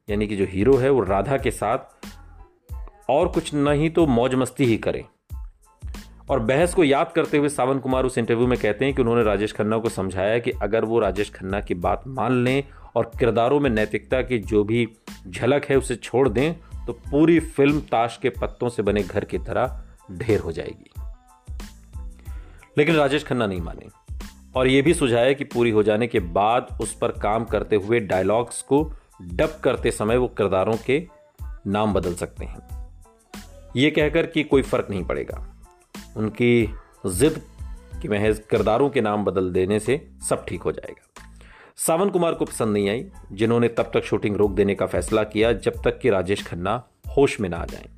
यानी 0.10 0.28
कि 0.28 0.36
जो 0.36 0.46
हीरो 0.46 0.78
है, 0.78 0.90
वो 0.90 1.00
राधा 1.00 1.38
के 1.38 1.52
साथ 1.52 1.78
और 3.10 3.28
कुछ 3.28 3.54
नहीं 3.54 3.90
तो 3.90 4.08
मौज 4.08 4.36
मस्ती 4.36 4.66
ही 4.66 4.78
करें। 4.78 5.04
और 6.30 6.40
बहस 6.40 6.74
को 6.74 6.84
याद 6.84 7.12
करते 7.16 7.38
हुए 7.38 7.50
सावन 7.50 7.80
कुमार 7.80 8.06
उस 8.06 8.18
इंटरव्यू 8.18 8.48
में 8.48 8.60
कहते 8.60 8.86
हैं 8.86 8.94
कि 8.94 9.02
उन्होंने 9.02 9.24
राजेश 9.24 9.54
खन्ना 9.54 9.78
को 9.78 9.90
समझाया 9.90 10.40
कि 10.40 10.52
अगर 10.52 10.86
वो 10.86 11.00
राजेश 11.00 11.30
खन्ना 11.30 11.62
की 11.62 11.74
बात 11.74 12.04
मान 12.08 12.44
लें 12.44 12.64
और 12.96 13.12
किरदारों 13.20 13.60
में 13.60 13.70
नैतिकता 13.70 14.22
की 14.22 14.40
जो 14.40 14.64
भी 14.64 14.90
झलक 15.28 15.66
है 15.66 15.78
उसे 15.78 15.96
छोड़ 15.96 16.30
दें 16.30 16.54
तो 16.86 16.94
पूरी 16.94 17.40
फ़िल्म 17.40 17.82
ताश 17.82 18.20
के 18.22 18.30
पत्तों 18.30 18.70
से 18.70 18.84
बने 18.84 19.04
घर 19.04 19.26
की 19.26 19.38
तरह 19.38 19.84
ढेर 20.12 20.40
हो 20.40 20.52
जाएगी। 20.52 20.92
लेकिन 22.78 22.96
राजेश 22.96 23.24
खन्ना 23.24 23.48
नहीं 23.48 23.62
माने। 23.62 23.88
और 24.56 24.68
यह 24.68 24.82
भी 24.82 24.94
सुझाया 24.94 25.34
कि 25.34 25.44
पूरी 25.44 25.70
हो 25.70 25.84
जाने 25.84 26.08
के 26.08 26.20
बाद 26.20 26.78
उस 26.82 26.94
पर 26.94 27.12
काम 27.12 27.46
करते 27.46 27.76
हुए 27.76 28.00
डायलॉग्स 28.00 28.62
को 28.62 28.94
डब 29.22 29.62
करते 29.64 29.92
समय 29.92 30.18
वो 30.18 30.28
किरदारों 30.28 30.78
के 30.86 31.08
नाम 31.68 31.94
बदल 31.94 32.14
सकते 32.14 32.46
हैं। 32.46 32.90
ये 33.76 33.92
कहकर 33.92 34.26
कि 34.26 34.44
कोई 34.44 34.62
फ़र्क 34.62 34.88
नहीं 34.90 35.04
पड़ेगा। 35.04 35.56
उनकी 36.18 36.74
जिद 37.06 37.42
कि 38.02 38.08
महज 38.08 38.42
किरदारों 38.50 38.90
के 38.90 39.02
नाम 39.02 39.26
बदल 39.26 39.52
देने 39.52 39.80
से 39.80 40.10
सब 40.30 40.46
ठीक 40.46 40.62
हो 40.62 40.72
जाएगा। 40.72 41.09
सावन 41.80 42.10
कुमार 42.10 42.34
को 42.34 42.46
पसंद 42.46 42.74
नहीं 42.74 42.90
आई, 42.90 43.06
जिन्होंने 43.32 43.68
तब 43.68 43.92
तक 43.94 44.04
शूटिंग 44.04 44.36
रोक 44.36 44.52
देने 44.52 44.76
का 44.76 44.86
फैसला 44.86 45.24
किया 45.24 45.54
जब 45.54 45.74
तक 45.84 46.00
कि 46.00 46.10
राजेश 46.10 46.46
खन्ना 46.48 46.84
होश 47.18 47.40
में 47.40 47.50
ना 47.50 47.58
आ 47.58 47.66
जाए। 47.66 47.90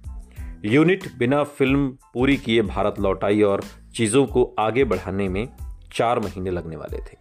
यूनिट 0.65 1.03
बिना 1.17 1.43
फ़िल्म 1.43 1.87
पूरी 2.13 2.37
किए 2.37 2.61
भारत 2.61 2.99
लौट 2.99 3.23
आई 3.23 3.41
और 3.41 3.61
चीज़ों 3.95 4.25
को 4.25 4.55
आगे 4.59 4.83
बढ़ाने 4.83 5.29
में 5.29 5.47
चार 5.93 6.19
महीने 6.19 6.51
लगने 6.51 6.75
वाले 6.75 6.97
थे। 6.97 7.17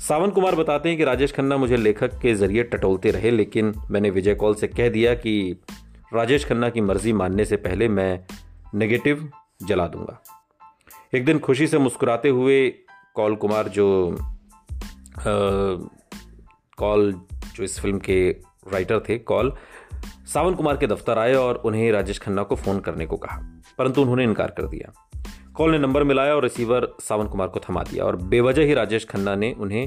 सावन 0.00 0.30
कुमार 0.30 0.54
बताते 0.54 0.88
हैं 0.88 0.98
कि 0.98 1.04
राजेश 1.04 1.32
खन्ना 1.32 1.56
मुझे 1.56 1.76
लेखक 1.76 2.18
के 2.18 2.34
ज़रिए 2.34 2.62
टटोलते 2.62 3.10
रहे, 3.10 3.30
लेकिन 3.30 3.74
मैंने 3.90 4.10
विजय 4.10 4.34
कौल 4.34 4.54
से 4.54 4.68
कह 4.68 4.88
दिया 4.88 5.14
कि 5.14 5.56
राजेश 6.14 6.44
खन्ना 6.44 6.68
की 6.68 6.80
मर्ज़ी 6.80 7.12
मानने 7.12 7.44
से 7.44 7.56
पहले 7.56 7.88
मैं 7.88 8.24
नेगेटिव 8.74 9.30
जला 9.62 9.86
दूँगा। 9.86 10.22
एक 11.14 11.24
दिन 11.24 11.38
खुशी 11.38 11.66
से 11.66 11.78
मुस्कुराते 11.78 12.28
हुए 12.28 12.68
कौल 13.14 13.34
कुमार, 13.34 13.68
जो 13.68 14.16
कॉल, 16.78 17.12
जो 17.54 17.62
इस 17.64 17.80
फ़िल्म 17.80 17.98
के 17.98 18.30
राइटर 18.72 19.00
थे, 19.00 19.18
कॉल 19.18 19.52
सावन 20.26 20.54
कुमार 20.54 20.76
के 20.76 20.86
दफ्तर 20.86 21.18
आए 21.18 21.34
और 21.34 21.56
उन्हें 21.56 21.92
राजेश 21.92 22.18
खन्ना 22.18 22.42
को 22.42 22.56
फ़ोन 22.56 22.80
करने 22.80 23.06
को 23.06 23.16
कहा। 23.16 23.38
परंतु 23.78 24.00
उन्होंने 24.02 24.24
इनकार 24.24 24.50
कर 24.50 24.62
दिया। 24.62 24.92
कॉल 25.54 25.70
ने 25.70 25.78
नंबर 25.78 26.04
मिलाया 26.04 26.34
और 26.34 26.42
रिसीवर 26.42 26.88
सावन 27.00 27.26
कुमार 27.26 27.48
को 27.48 27.60
थमा 27.60 27.82
दिया 27.82 28.04
और 28.04 28.16
बेवजह 28.16 28.62
ही 28.62 28.74
राजेश 28.74 29.04
खन्ना 29.04 29.34
ने 29.34 29.52
उन्हें 29.52 29.86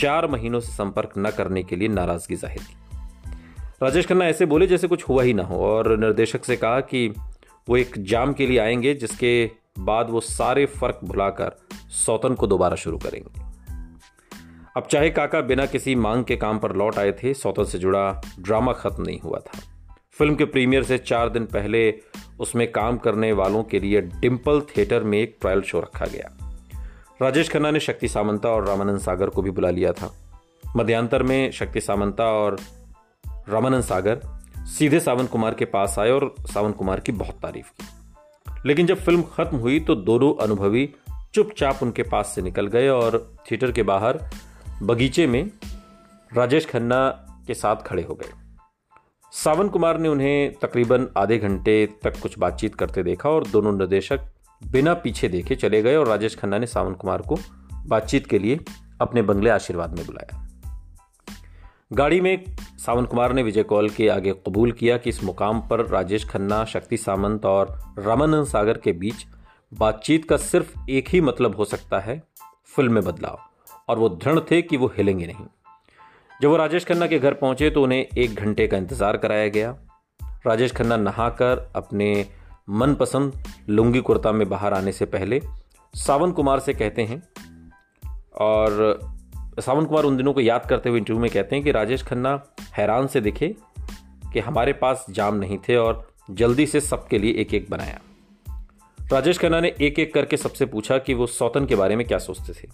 चार 0.00 0.26
महीनों 0.26 0.60
से 0.60 0.72
संपर्क 0.72 1.12
न 1.18 1.30
करने 1.30 1.62
के 1.62 1.76
लिए 1.76 1.88
नाराज़गी 1.88 2.36
ज़ाहिर 2.36 2.62
की। 2.62 2.76
राजेश 3.82 4.06
खन्ना 4.06 4.24
ऐसे 4.24 4.46
बोले 4.46 4.66
जैसे 4.66 4.88
कुछ 4.88 5.08
हुआ 5.08 5.22
ही 5.22 5.32
ना 5.32 5.42
हो 5.42 5.64
और 5.66 5.96
निर्देशक 5.98 6.44
से 6.44 6.56
कहा 6.56 6.80
कि 6.80 7.08
वो 7.68 7.76
एक 7.76 7.94
जाम 7.98 8.32
के 8.32 8.46
लिए 8.46 8.58
आएँगे, 8.58 8.94
जिसके 8.94 9.50
बाद 9.78 10.10
वो 10.10 10.20
सारे 10.20 10.66
फ़र्क 10.66 11.00
भुलाकर 11.04 11.56
सौतन 11.88 12.34
को 12.34 12.46
दोबारा 12.46 12.76
शुरू 12.76 12.98
करेंगे। 12.98 13.53
अब 14.76 14.86
चाहे 14.90 15.10
काका 15.10 15.40
बिना 15.40 15.66
किसी 15.66 15.94
मांग 15.94 16.24
के 16.24 16.36
काम 16.36 16.58
पर 16.58 16.76
लौट 16.76 16.98
आए 16.98 17.12
थे, 17.12 17.34
सौतन 17.34 17.64
से 17.64 17.78
जुड़ा 17.78 18.22
ड्रामा 18.40 18.72
खत्म 18.72 19.02
नहीं 19.02 19.20
हुआ 19.20 19.38
था। 19.38 19.60
फ़िल्म 20.12 20.34
के 20.34 20.44
प्रीमियर 20.44 20.82
से 20.82 20.98
चार 20.98 21.28
दिन 21.28 21.44
पहले 21.46 21.94
उसमें 22.40 22.72
काम 22.72 22.98
करने 22.98 23.32
वालों 23.32 23.62
के 23.62 23.80
लिए 23.80 24.00
डिम्पल 24.00 24.60
थिएटर 24.60 25.02
में 25.02 25.18
एक 25.18 25.36
ट्रायल 25.40 25.62
शो 25.62 25.80
रखा 25.80 26.06
गया। 26.06 26.36
राजेश 27.22 27.50
खन्ना 27.50 27.70
ने 27.70 27.80
शक्ति 27.80 28.08
सामंता 28.08 28.48
और 28.48 28.66
रामानंद 28.66 28.98
सागर 28.98 29.28
को 29.28 29.42
भी 29.42 29.50
बुला 29.50 29.70
लिया 29.70 29.92
था। 29.92 30.14
मध्यांतर 30.76 31.22
में 31.22 31.50
शक्ति 31.50 31.80
सामंता 31.80 32.24
और 32.24 32.56
रामानंद 33.48 33.82
सागर 33.82 34.20
सीधे 34.58 35.00
सावन 35.00 35.26
कुमार 35.26 35.54
के 35.54 35.64
पास 35.64 35.98
आए 35.98 36.10
और 36.10 36.34
सावन 36.40 36.72
कुमार 36.72 37.00
की 37.00 37.12
बहुत 37.12 37.34
तारीफ़ 37.34 37.66
की। 37.66 37.86
लेकिन 38.66 38.86
जब 38.86 38.96
फ़िल्म 38.96 39.22
खत्म 39.22 39.56
हुई 39.56 39.80
तो 39.80 39.94
दोनों 39.94 40.42
अनुभवी 40.42 40.94
चुपचाप 41.34 41.78
उनके 41.82 42.02
पास 42.02 42.32
से 42.34 42.42
निकल 42.42 42.66
गए 42.66 42.88
और 42.88 43.36
थिएटर 43.50 43.72
के 43.72 43.82
बाहर 43.82 44.20
बगीचे 44.84 45.26
में 45.26 45.50
राजेश 46.34 46.66
खन्ना 46.66 47.10
के 47.46 47.54
साथ 47.54 47.76
खड़े 47.76 48.02
हो 48.02 48.14
गए। 48.14 48.30
सावन 49.32 49.68
कुमार 49.68 49.98
ने 49.98 50.08
उन्हें 50.08 50.54
तकरीबन 50.54 51.08
आधे 51.16 51.38
घंटे 51.38 51.86
तक 52.02 52.20
कुछ 52.20 52.38
बातचीत 52.38 52.74
करते 52.74 53.02
देखा 53.02 53.28
और 53.28 53.46
दोनों 53.46 53.78
निर्देशक 53.78 54.20
बिना 54.70 54.94
पीछे 54.94 55.28
देखे 55.28 55.56
चले 55.56 55.82
गए 55.82 55.96
और 55.96 56.06
राजेश 56.06 56.36
खन्ना 56.36 56.58
ने 56.58 56.66
सावन 56.66 56.92
कुमार 56.92 57.22
को 57.22 57.38
बातचीत 57.86 58.26
के 58.26 58.38
लिए 58.38 58.60
अपने 59.00 59.22
बंगले 59.22 59.50
आशीर्वाद 59.50 59.96
में 59.96 60.06
बुलाया। 60.06 60.48
गाड़ी 61.92 62.20
में 62.20 62.44
सावन 62.58 63.04
कुमार 63.04 63.32
ने 63.32 63.42
विजय 63.42 63.62
कौल 63.62 63.90
के 63.90 64.08
आगे 64.08 64.32
कबूल 64.32 64.72
किया 64.72 64.98
कि 64.98 65.10
इस 65.10 65.24
मुकाम 65.24 65.60
पर 65.60 65.86
राजेश 65.86 66.28
खन्ना, 66.28 66.64
शक्ति 66.64 66.96
सामंत 66.96 67.46
और 67.46 67.94
रामानंद 67.98 68.46
सागर 68.46 68.78
के 68.78 68.92
बीच 68.92 69.26
बातचीत 69.74 70.28
का 70.28 70.36
सिर्फ़ 70.36 70.90
एक 70.90 71.08
ही 71.08 71.20
मतलब 71.20 71.56
हो 71.56 71.64
सकता 71.64 72.00
है, 72.00 72.22
फ़िल्म 72.66 72.92
में 72.92 73.04
बदलाव। 73.04 73.53
और 73.88 73.98
वो 73.98 74.08
दृढ़ 74.08 74.40
थे 74.50 74.60
कि 74.62 74.76
वो 74.76 74.86
हिलेंगे 74.96 75.26
नहीं। 75.26 75.46
जब 76.40 76.48
वो 76.48 76.56
राजेश 76.56 76.84
खन्ना 76.84 77.06
के 77.06 77.18
घर 77.18 77.34
पहुँचे 77.34 77.70
तो 77.70 77.82
उन्हें 77.82 77.98
एक 77.98 78.34
घंटे 78.34 78.66
का 78.66 78.76
इंतज़ार 78.76 79.16
कराया 79.16 79.48
गया। 79.48 79.76
राजेश 80.46 80.72
खन्ना 80.72 80.96
नहाकर 80.96 81.70
अपने 81.76 82.26
मनपसंद 82.70 83.32
लुंगी 83.68 84.00
कुर्ता 84.00 84.32
में 84.32 84.48
बाहर 84.48 84.74
आने 84.74 84.92
से 84.92 85.04
पहले 85.06 85.40
सावन 85.94 86.32
कुमार 86.32 86.60
से 86.60 86.74
कहते 86.74 87.02
हैं 87.02 87.22
और 88.40 89.00
सावन 89.60 89.84
कुमार 89.84 90.04
उन 90.04 90.16
दिनों 90.16 90.32
को 90.32 90.40
याद 90.40 90.66
करते 90.66 90.88
हुए 90.88 90.98
इंटरव्यू 90.98 91.22
में 91.22 91.30
कहते 91.30 91.56
हैं 91.56 91.64
कि 91.64 91.72
राजेश 91.72 92.02
खन्ना 92.02 92.40
हैरान 92.72 93.06
से 93.06 93.20
दिखे 93.20 93.54
कि 94.32 94.40
हमारे 94.40 94.72
पास 94.72 95.04
जाम 95.10 95.34
नहीं 95.34 95.58
थे 95.58 95.76
और 95.76 96.06
जल्दी 96.30 96.66
से 96.66 96.80
सबके 96.80 97.18
लिए 97.18 97.32
एक 97.32 97.54
एक 97.54 97.70
बनाया। 97.70 98.00
राजेश 99.12 99.38
खन्ना 99.38 99.60
ने 99.60 99.74
एक 99.80 99.98
एक 99.98 100.12
करके 100.14 100.36
सबसे 100.36 100.66
पूछा 100.66 100.98
कि 100.98 101.14
वो 101.14 101.26
सौतन 101.26 101.66
के 101.66 101.76
बारे 101.76 101.96
में 101.96 102.06
क्या 102.06 102.18
सोचते 102.18 102.52
थे। 102.52 102.68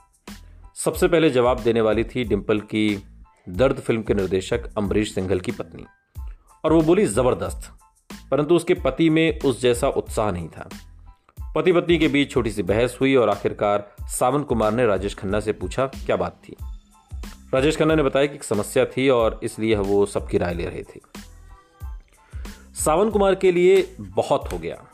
सबसे 0.85 1.09
पहले 1.09 1.31
जवाब 1.31 1.61
देने 1.61 1.81
वाली 1.81 2.05
थी 2.05 2.25
डिम्पल 2.25 2.61
की 2.61 3.03
दर्द 3.49 3.77
फ़िल्म 3.77 4.03
के 4.03 4.15
निर्देशक 4.15 4.75
अम्बरीश 4.79 5.15
सिंघल 5.15 5.41
की 5.41 5.53
पत्नी। 5.53 5.85
और 6.65 6.73
वो 6.73 6.83
बोली, 6.83 7.07
ज़बरदस्त। 7.07 7.73
परंतु 8.31 8.55
उसके 8.55 8.75
पति 8.75 9.11
में 9.11 9.41
उस 9.41 9.61
जैसा 9.61 9.89
उत्साह 9.89 10.31
नहीं 10.31 10.49
था। 10.49 10.69
पति 11.55 11.73
पत्नी 11.73 11.99
के 11.99 12.09
बीच 12.09 12.31
छोटी 12.31 12.51
सी 12.51 12.63
बहस 12.63 12.99
हुई 13.01 13.15
और 13.15 13.31
आखिरकार 13.31 13.95
सावन 14.03 14.43
कुमार 14.43 14.73
ने 14.73 14.87
राजेश 14.87 15.15
खन्ना 15.15 15.41
से 15.41 15.53
पूछा, 15.53 15.87
क्या 15.87 16.17
बात 16.17 16.43
थी? 16.49 16.57
राजेश 17.55 17.77
खन्ना 17.77 17.95
ने 17.95 18.03
बताया 18.03 18.27
कि 18.27 18.35
एक 18.35 18.45
समस्या 18.45 18.85
थी 18.85 19.09
और 19.09 19.41
इसलिए 19.43 19.77
वो 19.77 20.07
सबकी 20.07 20.39
राय 20.39 20.55
ले 20.55 20.67
रहे 20.67 20.83
थे। 20.83 21.01
सावन 22.75 23.11
कुमार 23.11 23.35
के 23.35 23.53
लिए 23.53 23.97
बहुत 24.01 24.53
हो 24.53 24.59
गया 24.59 24.85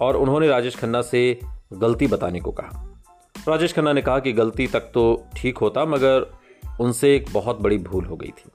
और 0.00 0.16
उन्होंने 0.16 0.48
राजेश 0.48 0.76
खन्ना 0.76 1.02
से 1.02 1.40
गलती 1.72 2.06
बताने 2.06 2.40
को 2.40 2.52
कहा। 2.52 2.87
राजेश 3.48 3.72
खन्ना 3.72 3.92
ने 3.92 4.02
कहा 4.02 4.18
कि 4.18 4.32
गलती 4.32 4.66
तक 4.66 4.80
तो 4.80 5.26
ठीक 5.36 5.58
होता, 5.58 5.84
मगर 5.84 6.26
उनसे 6.80 7.14
एक 7.16 7.26
बहुत 7.32 7.60
बड़ी 7.60 7.78
भूल 7.78 8.04
हो 8.04 8.16
गई 8.16 8.28
थी। 8.28 8.50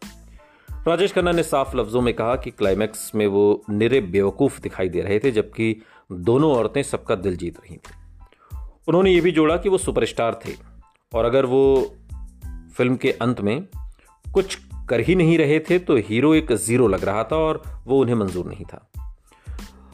राजेश 0.87 1.13
खन्ना 1.13 1.31
ने 1.31 1.43
साफ़ 1.43 1.75
लफ्जों 1.77 2.01
में 2.01 2.13
कहा 2.13 2.35
कि 2.35 2.51
क्लाइमैक्स 2.51 3.11
में 3.15 3.27
वो 3.27 3.63
निरे 3.69 4.01
बेवकूफ़ 4.01 4.61
दिखाई 4.61 4.89
दे 4.89 5.01
रहे 5.01 5.19
थे, 5.19 5.31
जबकि 5.31 5.75
दोनों 6.11 6.51
औरतें 6.51 6.83
सबका 6.83 7.15
दिल 7.15 7.37
जीत 7.37 7.57
रही 7.57 7.77
थी। 7.77 7.91
उन्होंने 8.87 9.11
ये 9.11 9.21
भी 9.21 9.31
जोड़ा 9.31 9.57
कि 9.57 9.69
वो 9.69 9.77
सुपरस्टार 9.77 10.39
थे, 10.45 10.51
और 11.13 11.25
अगर 11.25 11.45
वो 11.45 11.95
फ़िल्म 12.77 12.95
के 12.95 13.11
अंत 13.11 13.41
में 13.41 13.67
कुछ 14.33 14.57
कर 14.89 14.99
ही 14.99 15.15
नहीं 15.15 15.37
रहे 15.37 15.59
थे 15.59 15.79
तो 15.79 15.95
हीरो 15.97 16.33
एक 16.35 16.51
ज़ीरो 16.51 16.87
लग 16.87 17.03
रहा 17.03 17.23
था 17.23 17.35
और 17.35 17.61
वो 17.85 17.99
उन्हें 17.99 18.15
मंजूर 18.15 18.45
नहीं 18.45 18.65
था। 18.65 18.91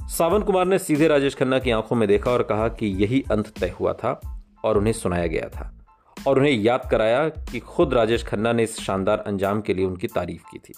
सावन 0.07 0.41
कुमार 0.41 0.65
ने 0.65 0.79
सीधे 0.79 1.07
राजेश 1.07 1.35
खन्ना 1.35 1.59
की 1.59 1.71
आँखों 1.71 1.95
में 1.95 2.07
देखा 2.07 2.31
और 2.31 2.43
कहा 2.43 2.67
कि 2.69 2.87
यही 3.03 3.23
अंत 3.31 3.47
तय 3.47 3.75
हुआ 3.79 3.93
था। 3.93 4.38
और 4.65 4.77
उन्हें 4.77 4.93
सुनाया 4.93 5.27
गया 5.27 5.49
था 5.49 5.71
और 6.17 6.39
उन्हें 6.39 6.53
याद 6.53 6.87
कराया 6.91 7.27
कि 7.29 7.59
खुद 7.59 7.93
राजेश 7.93 8.23
खन्ना 8.23 8.53
ने 8.53 8.63
इस 8.63 8.79
शानदार 8.79 9.23
अंजाम 9.27 9.61
के 9.61 9.73
लिए 9.73 9.85
उनकी 9.85 10.07
तारीफ़ 10.07 10.43
की 10.51 10.59
थी। 10.59 10.73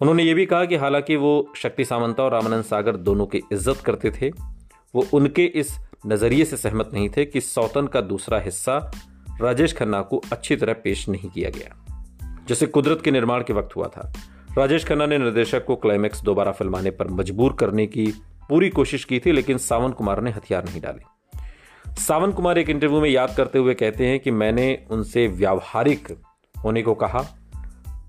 उन्होंने 0.00 0.22
ये 0.22 0.34
भी 0.34 0.46
कहा 0.46 0.64
कि 0.64 0.76
हालाँकि 0.76 1.16
वो 1.16 1.52
शक्ति 1.56 1.84
सामंता 1.84 2.22
और 2.22 2.32
रामानंद 2.32 2.64
सागर 2.64 2.96
दोनों 2.98 3.26
की 3.26 3.40
इज़्ज़त 3.52 3.80
करते 3.80 4.10
थे, 4.10 4.30
वो 4.94 5.06
उनके 5.12 5.44
इस 5.44 5.76
नज़रिए 6.06 6.44
से 6.44 6.56
सहमत 6.56 6.90
नहीं 6.94 7.08
थे 7.08 7.24
कि 7.24 7.40
सौतन 7.40 7.86
का 7.86 8.00
दूसरा 8.00 8.38
हिस्सा 8.40 8.78
राजेश 9.40 9.72
खन्ना 9.72 10.00
को 10.02 10.20
अच्छी 10.32 10.56
तरह 10.56 10.72
पेश 10.74 11.08
नहीं 11.08 11.30
किया 11.30 11.50
गया, 11.50 11.76
जैसे 12.48 12.66
कुदरत 12.66 13.02
के 13.04 13.10
निर्माण 13.10 13.42
के 13.42 13.52
वक्त 13.52 13.76
हुआ 13.76 13.88
था। 13.88 14.12
राजेश 14.58 14.84
खन्ना 14.84 15.06
ने 15.06 15.18
निर्देशक 15.18 15.64
को 15.64 15.76
क्लाइमैक्स 15.76 16.22
दोबारा 16.22 16.52
फिल्माने 16.52 16.90
पर 16.90 17.08
मजबूर 17.10 17.52
करने 17.52 17.86
की 17.86 18.06
पूरी 18.48 18.70
कोशिश 18.70 19.04
की 19.04 19.18
थी, 19.18 19.32
लेकिन 19.32 19.58
सावन 19.58 19.92
कुमार 19.92 20.20
ने 20.20 20.30
हथियार 20.30 20.64
नहीं 20.64 20.80
डाले। 20.80 21.19
सावन 21.98 22.32
कुमार 22.32 22.58
एक 22.58 22.70
इंटरव्यू 22.70 23.00
में 23.00 23.08
याद 23.08 23.34
करते 23.36 23.58
हुए 23.58 23.74
कहते 23.74 24.06
हैं 24.06 24.20
कि 24.20 24.30
मैंने 24.30 24.86
उनसे 24.90 25.26
व्यावहारिक 25.28 26.08
होने 26.54 26.82
को 26.82 26.94
कहा। 26.94 27.20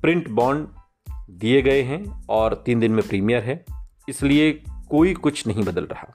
प्रिंट 0.01 0.29
बॉन्ड 0.29 0.67
दिए 1.31 1.61
गए 1.61 1.81
हैं 1.81 2.25
और 2.29 2.53
तीन 2.65 2.79
दिन 2.79 2.91
में 2.91 3.07
प्रीमियर 3.07 3.43
है, 3.43 3.63
इसलिए 4.09 4.51
कोई 4.89 5.13
कुछ 5.13 5.45
नहीं 5.47 5.63
बदल 5.63 5.85
रहा। 5.85 6.07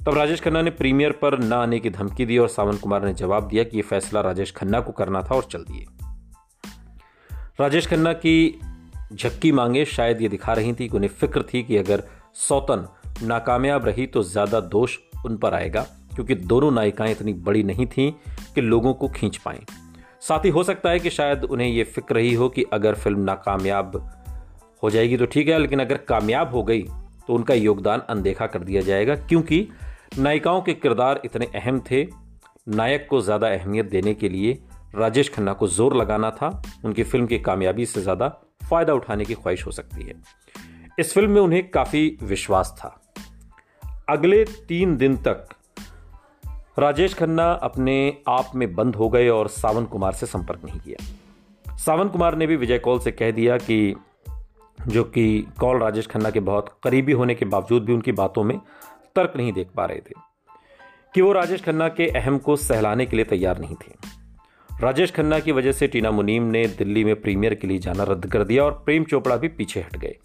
तब 0.00 0.14
राजेश 0.14 0.40
खन्ना 0.40 0.62
ने 0.62 0.70
प्रीमियर 0.70 1.12
पर 1.12 1.38
न 1.38 1.52
आने 1.52 1.78
की 1.80 1.90
धमकी 1.90 2.26
दी 2.26 2.38
और 2.38 2.48
सावन 2.48 2.76
कुमार 2.76 3.04
ने 3.04 3.12
जवाब 3.14 3.48
दिया 3.48 3.64
कि 3.64 3.76
यह 3.76 3.82
फैसला 3.82 4.20
राजेश 4.20 4.52
खन्ना 4.52 4.80
को 4.80 4.92
करना 4.92 5.22
था 5.22 5.34
और 5.34 5.44
चल 5.44 5.64
दिए। 5.64 5.86
राजेश 7.60 7.86
खन्ना 7.86 8.12
की 8.12 8.60
झक्की 9.12 9.52
मांगे 9.52 9.84
शायद 9.84 10.22
ये 10.22 10.28
दिखा 10.28 10.52
रही 10.52 10.72
थी 10.72 10.88
कि 10.88 10.96
उन्हें 10.96 11.10
फ़िक्र 11.10 11.42
थी 11.42 11.62
कि 11.62 11.76
अगर 11.76 12.02
सौतन 12.48 12.88
नाकामयाब 13.22 13.84
रही 13.84 14.06
तो 14.06 14.22
ज़्यादा 14.22 14.60
दोष 14.60 14.98
उन 15.26 15.36
पर 15.36 15.54
आएगा। 15.54 15.86
क्योंकि 16.14 16.34
दोनों 16.34 16.70
नायिकाएँ 16.70 17.12
इतनी 17.12 17.32
बड़ी 17.40 17.62
नहीं 17.62 17.86
थीं 17.86 18.10
कि 18.54 18.60
लोगों 18.60 18.94
को 18.94 19.08
खींच 19.10 19.36
पाएँ। 19.36 19.60
साथ 20.20 20.44
ही 20.44 20.50
हो 20.50 20.62
सकता 20.62 20.90
है 20.90 20.98
कि 21.00 21.10
शायद 21.10 21.44
उन्हें 21.44 21.68
ये 21.68 21.84
फ़िक्र 21.84 22.14
रही 22.14 22.32
हो 22.34 22.48
कि 22.48 22.64
अगर 22.72 22.94
फ़िल्म 22.94 23.20
नाकामयाब 23.20 23.96
हो 24.82 24.90
जाएगी 24.90 25.16
तो 25.16 25.26
ठीक 25.26 25.48
है, 25.48 25.58
लेकिन 25.58 25.80
अगर 25.80 25.96
कामयाब 26.08 26.54
हो 26.54 26.62
गई 26.62 26.82
तो 27.28 27.34
उनका 27.34 27.54
योगदान 27.54 28.00
अनदेखा 28.00 28.46
कर 28.46 28.62
दिया 28.64 28.82
जाएगा, 28.82 29.14
क्योंकि 29.16 29.68
नायिकाओं 30.18 30.60
के 30.62 30.74
किरदार 30.74 31.20
इतने 31.24 31.46
अहम 31.54 31.80
थे। 31.90 32.06
नायक 32.68 33.06
को 33.10 33.20
ज़्यादा 33.20 33.48
अहमियत 33.48 33.86
देने 33.86 34.14
के 34.14 34.28
लिए 34.28 34.58
राजेश 34.94 35.28
खन्ना 35.28 35.52
को 35.52 35.66
ज़ोर 35.68 35.96
लगाना 35.96 36.30
था। 36.30 36.50
उनकी 36.84 37.02
फ़िल्म 37.02 37.26
की 37.26 37.38
कामयाबी 37.38 37.86
से 37.86 38.00
ज़्यादा 38.02 38.28
फ़ायदा 38.70 38.94
उठाने 38.94 39.24
की 39.24 39.34
ख्वाहिश 39.34 39.66
हो 39.66 39.70
सकती 39.70 40.06
है। 40.06 40.14
इस 40.98 41.12
फ़िल्म 41.14 41.30
में 41.30 41.40
उन्हें 41.40 41.68
काफ़ी 41.70 42.18
विश्वास 42.22 42.74
था। 42.78 42.96
अगले 44.08 44.44
तीन 44.68 44.96
दिन 44.96 45.16
तक 45.18 45.48
राजेश 46.76 47.14
खन्ना 47.14 47.44
अपने 47.62 47.94
आप 48.28 48.50
में 48.54 48.74
बंद 48.74 48.96
हो 48.96 49.08
गए 49.08 49.28
और 49.28 49.48
सावन 49.48 49.84
कुमार 49.84 50.12
से 50.12 50.26
संपर्क 50.26 50.60
नहीं 50.64 50.80
किया। 50.80 51.76
सावन 51.76 52.08
कुमार 52.08 52.36
ने 52.36 52.46
भी 52.46 52.56
विजय 52.56 52.78
कौल 52.78 52.98
से 52.98 53.10
कह 53.12 53.30
दिया 53.30 53.56
कि 53.58 53.94
जो 54.78 55.02
कि 55.04 55.24
कौल 55.60 55.78
राजेश 55.78 56.06
खन्ना 56.06 56.30
के 56.30 56.40
बहुत 56.40 56.68
करीबी 56.84 57.12
होने 57.12 57.34
के 57.34 57.44
बावजूद 57.44 57.84
भी 57.84 57.92
उनकी 57.92 58.12
बातों 58.12 58.44
में 58.44 58.56
तर्क 59.16 59.32
नहीं 59.36 59.52
देख 59.52 59.68
पा 59.76 59.84
रहे 59.84 59.98
थे, 59.98 60.14
कि 61.14 61.20
वो 61.20 61.32
राजेश 61.32 61.64
खन्ना 61.64 61.88
के 61.88 62.08
अहम 62.10 62.38
को 62.38 62.56
सहलाने 62.58 63.06
के 63.06 63.16
लिए 63.16 63.24
तैयार 63.24 63.58
नहीं 63.58 63.74
थे। 63.76 63.94
राजेश 64.70 65.10
खन्ना 65.10 65.38
की 65.38 65.52
वजह 65.52 65.72
से 65.72 65.86
टीना 65.88 66.10
मुनीम 66.10 66.42
ने 66.42 66.66
दिल्ली 66.68 67.04
में 67.04 67.14
प्रीमियर 67.22 67.54
के 67.54 67.66
लिए 67.66 67.78
जाना 67.78 68.04
रद्द 68.04 68.26
कर 68.26 68.44
दिया 68.44 68.64
और 68.64 68.72
प्रेम 68.84 69.04
चोपड़ा 69.04 69.36
भी 69.36 69.48
पीछे 69.50 69.80
हट 69.80 69.96
गए। 69.96 70.16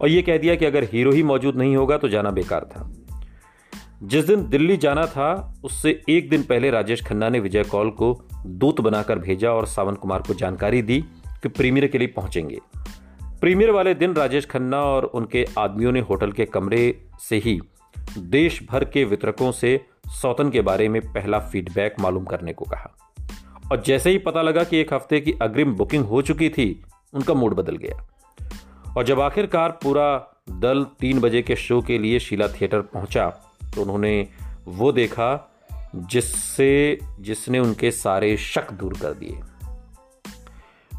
और 0.00 0.08
ये 0.08 0.22
कह 0.22 0.38
दिया 0.38 0.54
कि 0.54 0.64
अगर 0.64 0.84
हीरो 0.84 1.12
ही 1.12 1.22
मौजूद 1.22 1.56
नहीं 1.56 1.76
होगा 1.76 1.96
तो 1.98 2.08
जाना 2.08 2.30
बेकार 2.30 2.64
था। 2.66 2.90
जिस 4.02 4.24
दिन 4.24 4.48
दिल्ली 4.48 4.76
जाना 4.76 5.06
था, 5.06 5.54
उससे 5.64 6.02
एक 6.08 6.30
दिन 6.30 6.42
पहले 6.42 6.70
राजेश 6.70 7.04
खन्ना 7.04 7.28
ने 7.28 7.40
विजय 7.40 7.64
कौल 7.64 7.90
को 7.90 8.24
दूत 8.46 8.80
बनाकर 8.80 9.18
भेजा 9.18 9.50
और 9.50 9.66
सावन 9.66 9.94
कुमार 9.94 10.22
को 10.22 10.34
जानकारी 10.34 10.82
दी 10.82 11.00
कि 11.42 11.48
प्रीमियर 11.48 11.86
के 11.86 11.98
लिए 11.98 12.08
पहुँचेंगे। 12.08 12.58
प्रीमियर 13.22 13.70
वाले 13.70 13.94
दिन 13.94 14.12
राजेश 14.12 14.46
खन्ना 14.46 14.82
और 14.82 15.04
उनके 15.04 15.46
आदमियों 15.58 15.92
ने 15.92 16.00
होटल 16.00 16.32
के 16.32 16.44
कमरे 16.44 17.02
से 17.20 17.36
ही 17.36 17.60
देश 18.18 18.62
भर 18.70 18.84
के 18.84 19.04
वितरकों 19.04 19.52
से 19.52 19.86
सौतन 20.08 20.50
के 20.50 20.60
बारे 20.60 20.88
में 20.88 21.02
पहला 21.02 21.38
फीडबैक 21.38 21.94
मालूम 22.00 22.24
करने 22.24 22.52
को 22.52 22.64
कहा। 22.64 22.96
और 23.72 23.82
जैसे 23.82 24.10
ही 24.10 24.18
पता 24.18 24.42
लगा 24.42 24.64
कि 24.64 24.78
एक 24.78 24.94
हफ़्ते 24.94 25.20
की 25.20 25.34
अग्रिम 25.42 25.74
बुकिंग 25.74 26.04
हो 26.04 26.22
चुकी 26.22 26.48
थी, 26.48 26.82
उनका 27.14 27.34
मूड 27.34 27.54
बदल 27.54 27.76
गया। 27.76 28.08
और 28.96 29.04
जब 29.04 29.20
आखिरकार 29.20 29.70
पूरा 29.70 30.38
दल 30.50 30.84
तीन 30.84 31.20
बजे 31.20 31.42
के 31.42 31.56
शो 31.56 31.82
के 31.82 31.98
लिए 31.98 32.18
शीला 32.18 32.48
थिएटर 32.48 32.80
पहुँचा 32.80 33.45
तो 33.76 33.82
उन्होंने 33.82 34.28
वो 34.64 34.92
देखा 34.92 35.52
जिससे, 35.94 36.98
जिसने 37.20 37.58
उनके 37.58 37.90
सारे 37.90 38.36
शक 38.36 38.72
दूर 38.72 38.94
कर 39.02 39.12
दिए। 39.12 39.40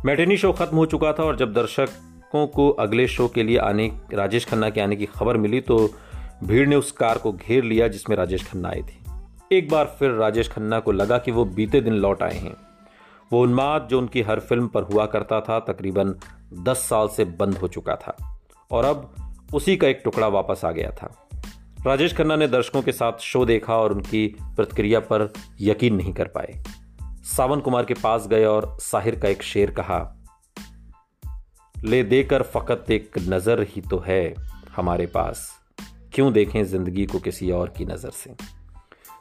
मैटेनी 0.06 0.38
शो 0.38 0.54
खत्म 0.54 0.78
हो 0.78 0.86
चुका 0.86 1.14
था 1.14 1.24
और 1.24 1.36
जब 1.36 1.54
दर्शकों 1.54 2.48
को 2.48 2.70
अगले 2.70 3.08
शो 3.08 3.28
के 3.28 3.44
लिए 3.44 3.58
आने, 3.58 4.02
राजेश 4.14 4.46
खन्ना 4.46 4.70
के 4.70 4.82
आने 4.82 4.96
की 4.96 5.06
खबर 5.06 5.38
मिली 5.38 5.62
तो 5.62 5.94
भीड़ 6.44 6.68
ने 6.68 6.76
उस 6.76 6.92
कार 6.92 7.18
को 7.18 7.32
घेर 7.32 7.64
लिया 7.64 7.88
जिसमें 7.88 8.18
राजेश 8.18 8.52
खन्ना 8.52 8.70
आए 8.70 8.82
थे। 8.82 9.08
एक 9.58 9.70
बार 9.70 9.96
फिर 10.00 10.12
राजेश 10.12 10.50
खन्ना 10.50 10.80
को 10.80 10.92
लगा 10.92 11.18
कि 11.18 11.32
वो 11.32 11.46
बीते 11.46 11.82
दिन 11.82 11.94
लौट 11.94 12.24
आए 12.24 12.38
हैं। 12.38 12.56
वो 13.34 13.42
उन्माद 13.42 13.88
जो 13.92 14.00
उनकी 14.00 14.22
हर 14.22 14.40
फ़िल्म 14.40 14.68
पर 14.68 14.84
हुआ 14.84 15.06
करता 15.06 15.42
था, 15.42 15.60
तकरीबन 15.60 16.16
दस 16.54 16.78
साल 16.78 17.08
से 17.08 17.26
बंद 17.26 17.58
हो 17.58 17.68
चुका 17.68 17.96
था। 17.96 18.40
और 18.72 18.86
अब 18.86 19.14
उसी 19.54 19.78
का 19.78 19.88
एक 19.88 20.02
टुकड़ा 20.04 20.28
वापस 20.28 20.62
आ 20.66 20.72
गया 20.72 20.92
था। 20.92 21.27
राजेश 21.88 22.14
खन्ना 22.16 22.36
ने 22.36 22.48
दर्शकों 22.48 22.82
के 22.82 22.92
साथ 22.92 23.20
शो 23.22 23.44
देखा 23.46 23.76
और 23.76 23.94
उनकी 23.94 24.26
प्रतिक्रिया 24.56 25.00
पर 25.02 25.22
यकीन 25.62 25.96
नहीं 25.96 26.14
कर 26.14 26.28
पाए। 26.28 26.56
सावन 27.26 27.60
कुमार 27.60 27.86
के 27.86 27.94
पास 27.94 28.28
गए 28.28 28.46
और 28.46 28.66
साहिर 28.82 29.20
का 29.20 29.28
एक 29.28 29.44
शेर 29.44 29.72
कहा, 29.72 30.00
ले 31.76 32.02
देकर 32.04 32.44
फकत 32.46 32.92
एक 32.92 33.18
नज़र 33.20 33.62
ही 33.70 33.82
तो 33.82 34.00
है 34.00 34.36
हमारे 34.76 35.06
पास। 35.06 35.48
क्यों 36.14 36.32
देखें 36.34 36.64
ज़िंदगी 36.64 37.06
को 37.06 37.20
किसी 37.20 37.52
और 37.52 37.74
की 37.78 37.86
नज़र 37.86 38.12
से? 38.14 38.36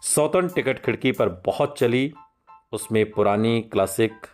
सौतन 0.05 0.49
टिकट 0.49 0.85
खिड़की 0.85 1.13
पर 1.13 1.29
बहुत 1.47 1.79
चली। 1.79 2.13
उसमें 2.73 3.05
पुरानी 3.11 3.61
क्लासिक 3.63 4.27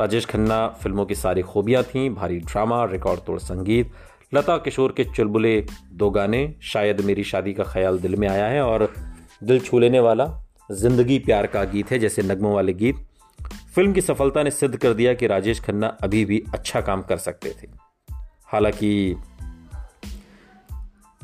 राजेश 0.00 0.26
खन्ना 0.26 0.66
फ़िल्मों 0.82 1.06
की 1.06 1.14
सारी 1.14 1.42
खूबियाँ 1.42 1.82
थीं, 1.84 2.08
भारी 2.10 2.38
ड्रामा, 2.40 2.84
रिकॉर्ड 2.84 3.20
तोड़ 3.20 3.38
संगीत 3.40 3.92
लता 4.34 4.56
किशोर 4.56 4.92
के 4.96 5.04
चुलबुले 5.04 5.66
दो 5.92 6.10
गाने, 6.10 6.54
शायद 6.62 7.00
मेरी 7.00 7.24
शादी 7.24 7.52
का 7.52 7.64
ख्याल 7.64 7.98
दिल 7.98 8.16
में 8.16 8.28
आया 8.28 8.46
है 8.46 8.62
और 8.62 8.92
दिल 9.44 9.60
छू 9.60 9.78
लेने 9.78 10.00
वाला 10.00 10.26
ज़िंदगी 10.72 11.18
प्यार 11.18 11.46
का 11.46 11.64
गीत 11.64 11.90
है, 11.90 11.98
जैसे 11.98 12.22
नगमों 12.22 12.54
वाले 12.54 12.72
गीत। 12.72 12.96
फ़िल्म 13.74 13.92
की 13.92 14.00
सफलता 14.00 14.42
ने 14.42 14.50
सिद्ध 14.50 14.76
कर 14.76 14.94
दिया 14.94 15.14
कि 15.14 15.26
राजेश 15.26 15.60
खन्ना 15.60 15.86
अभी 15.86 16.24
भी 16.24 16.42
अच्छा 16.54 16.80
काम 16.80 17.02
कर 17.02 17.16
सकते 17.16 17.54
थे। 17.62 17.68
हालाँकि 18.46 19.16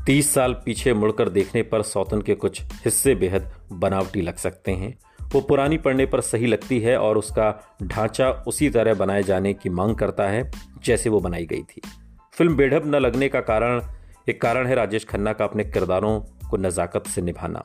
तीस 0.07 0.35
साल 0.35 0.53
पीछे 0.55 0.95
मुड़कर 0.95 1.29
देखने 1.29 1.63
पर 1.63 1.83
सौतन 1.83 2.23
के 2.23 2.35
कुछ 2.35 2.63
हिस्से 2.63 3.15
बेहद 3.15 3.51
बनावटी 3.73 4.21
लग 4.21 4.37
सकते 4.37 4.73
हैं। 4.73 4.99
वो 5.33 5.41
पुरानी 5.41 5.79
पढ़ने 5.79 6.07
पर 6.07 6.21
सही 6.21 6.47
लगती 6.47 6.81
है 6.81 6.99
और 6.99 7.19
उसका 7.19 7.77
ढांचा 7.83 8.31
उसी 8.31 8.71
तरह 8.71 8.95
बनाए 8.95 9.23
जाने 9.23 9.55
की 9.55 9.69
मांग 9.69 9.95
करता 9.97 10.29
है, 10.29 10.51
जैसे 10.85 11.11
वो 11.11 11.21
बनाई 11.21 11.47
गई 11.47 11.63
थी। 11.63 11.81
फ़िल्म 12.39 12.57
बेढब 12.57 12.83
न 12.87 12.95
लगने 12.95 13.29
का 13.29 13.41
कारण, 13.41 13.81
एक 14.29 14.41
कारण 14.41 14.67
है 14.67 14.75
राजेश 14.75 15.05
खन्ना 15.05 15.33
का 15.33 15.45
अपने 15.45 15.65
किरदारों 15.65 16.21
को 16.51 16.57
नज़ाकत 16.57 17.07
से 17.07 17.23
निभाना। 17.23 17.65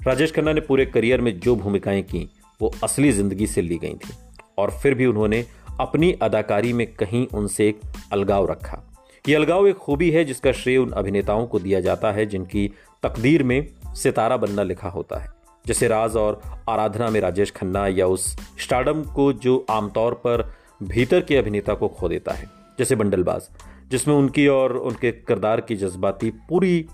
राजेश 0.00 0.32
खन्ना 0.32 0.52
ने 0.52 0.60
पूरे 0.60 0.84
करियर 0.86 1.20
में 1.20 1.38
जो 1.40 1.54
भूमिकाएँ 1.56 2.02
की, 2.02 2.28
वो 2.60 2.70
असली 2.84 3.10
ज़िंदगी 3.12 3.46
से 3.46 3.62
ली 3.62 3.78
गई 3.78 3.94
थी, 3.94 4.12
और 4.58 4.70
फिर 4.82 4.94
भी 4.94 5.06
उन्होंने 5.06 5.44
अपनी 5.80 6.12
अदाकारी 6.22 6.72
में 6.72 6.86
कहीं 6.94 7.26
उनसे 7.28 7.68
एक 7.68 7.80
अलगाव 8.12 8.50
रखा। 8.50 8.80
ये 9.24 9.34
अलगाव 9.34 9.66
एक 9.68 9.76
खूबी 9.76 10.10
है 10.10 10.24
जिसका 10.24 10.52
श्रेय 10.52 10.78
उन 10.78 10.90
अभिनेताओं 10.92 11.46
को 11.46 11.58
दिया 11.58 11.80
जाता 11.80 12.12
है 12.12 12.26
जिनकी 12.26 12.70
तकदीर 13.02 13.42
में 13.42 13.66
सितारा 13.94 14.36
बनना 14.36 14.62
लिखा 14.62 14.88
होता 14.88 15.20
है। 15.20 15.32
जैसे 15.64 15.88
राज 15.88 16.16
और 16.16 16.40
आराधना 16.68 17.10
में 17.10 17.20
राजेश 17.20 17.50
खन्ना 17.50 17.86
या 17.88 18.06
उस 18.06 18.34
स्टार्डम 18.60 19.02
को 19.04 19.32
जो 19.32 19.64
आमतौर 19.70 20.14
पर 20.26 20.50
भीतर 20.82 21.20
के 21.20 21.36
अभिनेता 21.36 21.74
को 21.74 21.88
खो 21.88 22.08
देता 22.08 22.32
है, 22.32 22.50
जैसे 22.78 22.96
बंडलबाज। 22.96 23.48
जिसमें 23.90 24.14
उनकी 24.14 24.46
और 24.48 24.76
उनके 24.78 25.10
किरदार 25.12 25.60
की 25.60 25.76
जज्बाती 25.76 26.30
पूरी 26.48 26.86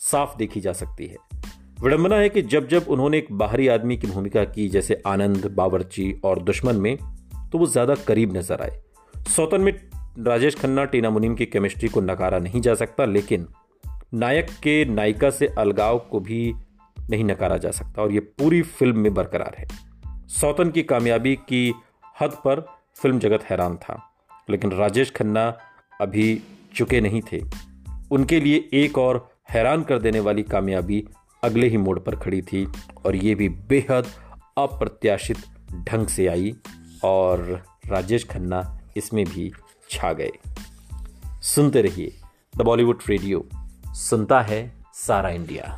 साफ़ 0.00 0.36
देखी 0.38 0.60
जा 0.60 0.72
सकती 0.72 1.06
है। 1.06 1.16
विडंबना 1.82 2.16
है 2.16 2.28
कि 2.28 2.42
जब 2.44 2.68
जब 2.68 2.86
उन्होंने 2.88 3.18
एक 3.18 3.32
बाहरी 3.32 3.68
आदमी 3.68 3.96
की 3.96 4.06
भूमिका 4.06 4.44
की, 4.44 4.68
जैसे 4.68 5.02
आनंद, 5.06 5.46
बावर्ची 5.46 6.12
और 6.24 6.42
दुश्मन 6.42 6.76
में 6.76 6.96
तो 7.52 7.58
वो 7.58 7.66
ज़्यादा 7.66 7.94
करीब 8.06 8.36
नज़र 8.36 8.62
आए। 8.62 8.80
सौतन 9.26 9.60
में 9.60 9.72
राजेश 10.18 10.54
खन्ना, 10.54 10.84
टीना 10.84 11.10
मुनीम 11.10 11.34
की 11.34 11.46
केमिस्ट्री 11.46 11.88
को 11.88 12.00
नकारा 12.00 12.38
नहीं 12.38 12.60
जा 12.60 12.74
सकता, 12.74 13.04
लेकिन 13.04 13.46
नायक 14.14 14.50
के 14.62 14.84
नायिका 14.84 15.30
से 15.30 15.46
अलगाव 15.58 15.98
को 16.10 16.20
भी 16.20 16.52
नहीं 16.96 17.24
नकारा 17.24 17.56
जा 17.56 17.70
सकता 17.70 18.02
और 18.02 18.12
ये 18.12 18.20
पूरी 18.20 18.62
फ़िल्म 18.62 18.98
में 18.98 19.14
बरकरार 19.14 19.56
है। 19.58 19.66
सौतन 20.30 20.70
की 20.70 20.82
कामयाबी 20.82 21.34
की 21.48 21.72
हद 22.20 22.36
पर 22.44 22.60
फ़िल्म 22.96 23.18
जगत 23.18 23.42
हैरान 23.42 23.76
था, 23.76 24.00
लेकिन 24.50 24.72
राजेश 24.72 25.10
खन्ना 25.10 25.50
अभी 26.00 26.42
चुके 26.76 27.00
नहीं 27.00 27.22
थे। 27.32 27.42
उनके 28.10 28.40
लिए 28.40 28.68
एक 28.72 28.98
और 28.98 29.30
हैरान 29.50 29.82
कर 29.82 29.98
देने 29.98 30.20
वाली 30.20 30.42
कामयाबी 30.42 31.04
अगले 31.44 31.68
ही 31.68 31.76
मोड़ 31.76 31.98
पर 31.98 32.16
खड़ी 32.16 32.42
थी 32.42 32.66
और 33.06 33.16
ये 33.16 33.34
भी 33.34 33.48
बेहद 33.48 34.06
अप्रत्याशित 34.58 35.36
ढंग 35.72 36.06
से 36.06 36.26
आई 36.26 36.54
और 37.04 37.64
राजेश 37.86 38.24
खन्ना 38.24 38.80
इसमें 38.96 39.24
भी 39.24 39.52
छा 39.90 40.12
गए। 40.12 40.30
सुनते 41.42 41.82
रहिए 41.82 42.14
द 42.56 42.62
बॉलीवुड 42.62 42.98
रेडियो, 43.08 43.48
सुनता 43.86 44.40
है 44.40 44.72
सारा 44.94 45.30
इंडिया। 45.30 45.76